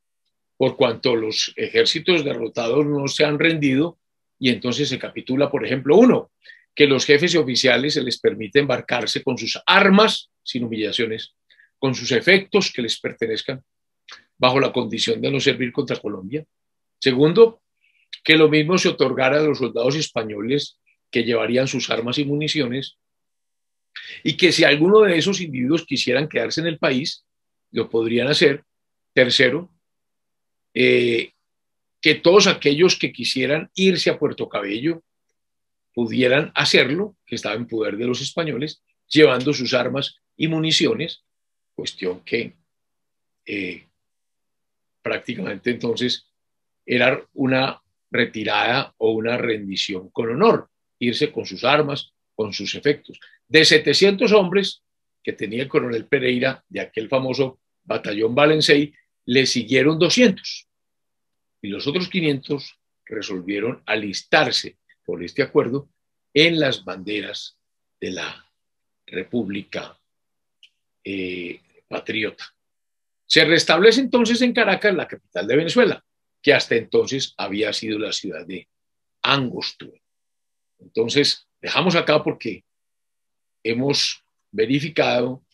por 0.58 0.76
cuanto 0.76 1.16
los 1.16 1.54
ejércitos 1.56 2.24
derrotados 2.24 2.84
no 2.84 3.06
se 3.06 3.24
han 3.24 3.38
rendido 3.38 3.98
y 4.38 4.50
entonces 4.50 4.88
se 4.88 4.98
capitula, 4.98 5.50
por 5.50 5.64
ejemplo, 5.64 5.96
uno, 5.96 6.32
que 6.74 6.86
los 6.86 7.06
jefes 7.06 7.32
y 7.34 7.38
oficiales 7.38 7.94
se 7.94 8.02
les 8.02 8.18
permite 8.18 8.58
embarcarse 8.58 9.22
con 9.22 9.38
sus 9.38 9.58
armas 9.64 10.30
sin 10.42 10.64
humillaciones, 10.64 11.34
con 11.78 11.94
sus 11.94 12.10
efectos 12.12 12.72
que 12.72 12.82
les 12.82 13.00
pertenezcan, 13.00 13.62
bajo 14.36 14.58
la 14.58 14.72
condición 14.72 15.20
de 15.20 15.30
no 15.30 15.40
servir 15.40 15.72
contra 15.72 15.96
Colombia. 15.96 16.44
Segundo, 17.00 17.62
que 18.24 18.36
lo 18.36 18.48
mismo 18.48 18.78
se 18.78 18.88
otorgara 18.88 19.38
a 19.38 19.42
los 19.42 19.58
soldados 19.58 19.94
españoles 19.94 20.78
que 21.10 21.22
llevarían 21.22 21.68
sus 21.68 21.88
armas 21.88 22.18
y 22.18 22.24
municiones, 22.24 22.98
y 24.24 24.36
que 24.36 24.52
si 24.52 24.64
alguno 24.64 25.00
de 25.02 25.18
esos 25.18 25.40
individuos 25.40 25.84
quisieran 25.84 26.28
quedarse 26.28 26.60
en 26.60 26.66
el 26.66 26.78
país, 26.78 27.24
lo 27.70 27.88
podrían 27.88 28.28
hacer. 28.28 28.64
Tercero, 29.12 29.70
eh, 30.80 31.32
que 32.00 32.14
todos 32.14 32.46
aquellos 32.46 32.96
que 32.96 33.12
quisieran 33.12 33.68
irse 33.74 34.10
a 34.10 34.18
Puerto 34.18 34.48
Cabello 34.48 35.02
pudieran 35.92 36.52
hacerlo, 36.54 37.16
que 37.26 37.34
estaba 37.34 37.56
en 37.56 37.66
poder 37.66 37.96
de 37.96 38.06
los 38.06 38.20
españoles, 38.20 38.80
llevando 39.08 39.52
sus 39.52 39.74
armas 39.74 40.20
y 40.36 40.46
municiones, 40.46 41.24
cuestión 41.74 42.20
que 42.20 42.52
eh, 43.44 43.86
prácticamente 45.02 45.70
entonces 45.70 46.28
era 46.86 47.26
una 47.34 47.82
retirada 48.12 48.94
o 48.98 49.10
una 49.10 49.36
rendición 49.36 50.10
con 50.10 50.30
honor, 50.30 50.70
irse 51.00 51.32
con 51.32 51.44
sus 51.44 51.64
armas, 51.64 52.12
con 52.36 52.52
sus 52.52 52.76
efectos. 52.76 53.18
De 53.48 53.64
700 53.64 54.30
hombres 54.30 54.84
que 55.24 55.32
tenía 55.32 55.64
el 55.64 55.68
coronel 55.68 56.06
Pereira 56.06 56.64
de 56.68 56.82
aquel 56.82 57.08
famoso 57.08 57.58
batallón 57.82 58.36
Valencey, 58.36 58.94
le 59.24 59.44
siguieron 59.44 59.98
200 59.98 60.67
y 61.62 61.68
los 61.68 61.86
otros 61.86 62.08
500 62.08 62.78
resolvieron 63.04 63.82
alistarse 63.86 64.78
por 65.04 65.22
este 65.22 65.42
acuerdo 65.42 65.88
en 66.34 66.60
las 66.60 66.84
banderas 66.84 67.58
de 68.00 68.12
la 68.12 68.52
República 69.06 69.98
eh, 71.02 71.60
Patriota. 71.88 72.44
Se 73.26 73.44
restablece 73.44 74.00
entonces 74.00 74.40
en 74.42 74.52
Caracas, 74.52 74.94
la 74.94 75.08
capital 75.08 75.46
de 75.46 75.56
Venezuela, 75.56 76.04
que 76.42 76.54
hasta 76.54 76.76
entonces 76.76 77.34
había 77.36 77.72
sido 77.72 77.98
la 77.98 78.12
ciudad 78.12 78.46
de 78.46 78.68
Angostura. 79.22 80.00
Entonces, 80.78 81.46
dejamos 81.60 81.96
acá 81.96 82.22
porque 82.22 82.64
hemos 83.62 84.22
verificado 84.50 85.44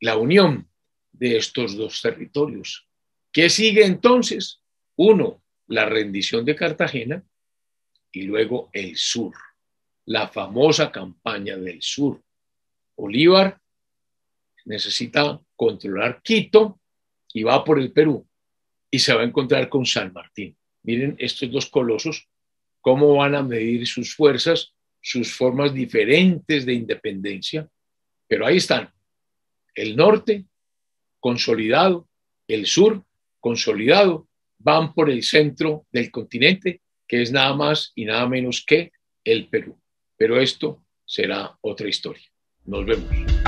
la 0.00 0.16
unión 0.16 0.68
de 1.12 1.36
estos 1.36 1.76
dos 1.76 2.00
territorios. 2.00 2.86
¿Qué 3.30 3.50
sigue 3.50 3.84
entonces? 3.84 4.61
Uno, 4.96 5.42
la 5.68 5.86
rendición 5.86 6.44
de 6.44 6.54
Cartagena 6.54 7.24
y 8.10 8.22
luego 8.22 8.68
el 8.72 8.96
sur, 8.96 9.34
la 10.06 10.28
famosa 10.28 10.92
campaña 10.92 11.56
del 11.56 11.80
sur. 11.80 12.22
Bolívar 12.96 13.58
necesita 14.64 15.40
controlar 15.56 16.22
Quito 16.22 16.80
y 17.32 17.42
va 17.42 17.64
por 17.64 17.78
el 17.78 17.92
Perú 17.92 18.26
y 18.90 18.98
se 18.98 19.14
va 19.14 19.22
a 19.22 19.24
encontrar 19.24 19.68
con 19.68 19.86
San 19.86 20.12
Martín. 20.12 20.56
Miren 20.82 21.16
estos 21.18 21.50
dos 21.50 21.66
colosos, 21.66 22.28
cómo 22.80 23.16
van 23.16 23.34
a 23.34 23.42
medir 23.42 23.86
sus 23.86 24.14
fuerzas, 24.14 24.74
sus 25.00 25.32
formas 25.32 25.72
diferentes 25.72 26.66
de 26.66 26.74
independencia, 26.74 27.68
pero 28.28 28.46
ahí 28.46 28.58
están. 28.58 28.92
El 29.74 29.96
norte 29.96 30.44
consolidado, 31.18 32.08
el 32.46 32.66
sur 32.66 33.02
consolidado 33.40 34.28
van 34.62 34.94
por 34.94 35.10
el 35.10 35.22
centro 35.22 35.86
del 35.92 36.10
continente, 36.10 36.80
que 37.06 37.22
es 37.22 37.32
nada 37.32 37.54
más 37.54 37.92
y 37.94 38.04
nada 38.04 38.28
menos 38.28 38.64
que 38.66 38.92
el 39.24 39.48
Perú. 39.48 39.78
Pero 40.16 40.40
esto 40.40 40.84
será 41.04 41.56
otra 41.60 41.88
historia. 41.88 42.26
Nos 42.64 42.86
vemos. 42.86 43.41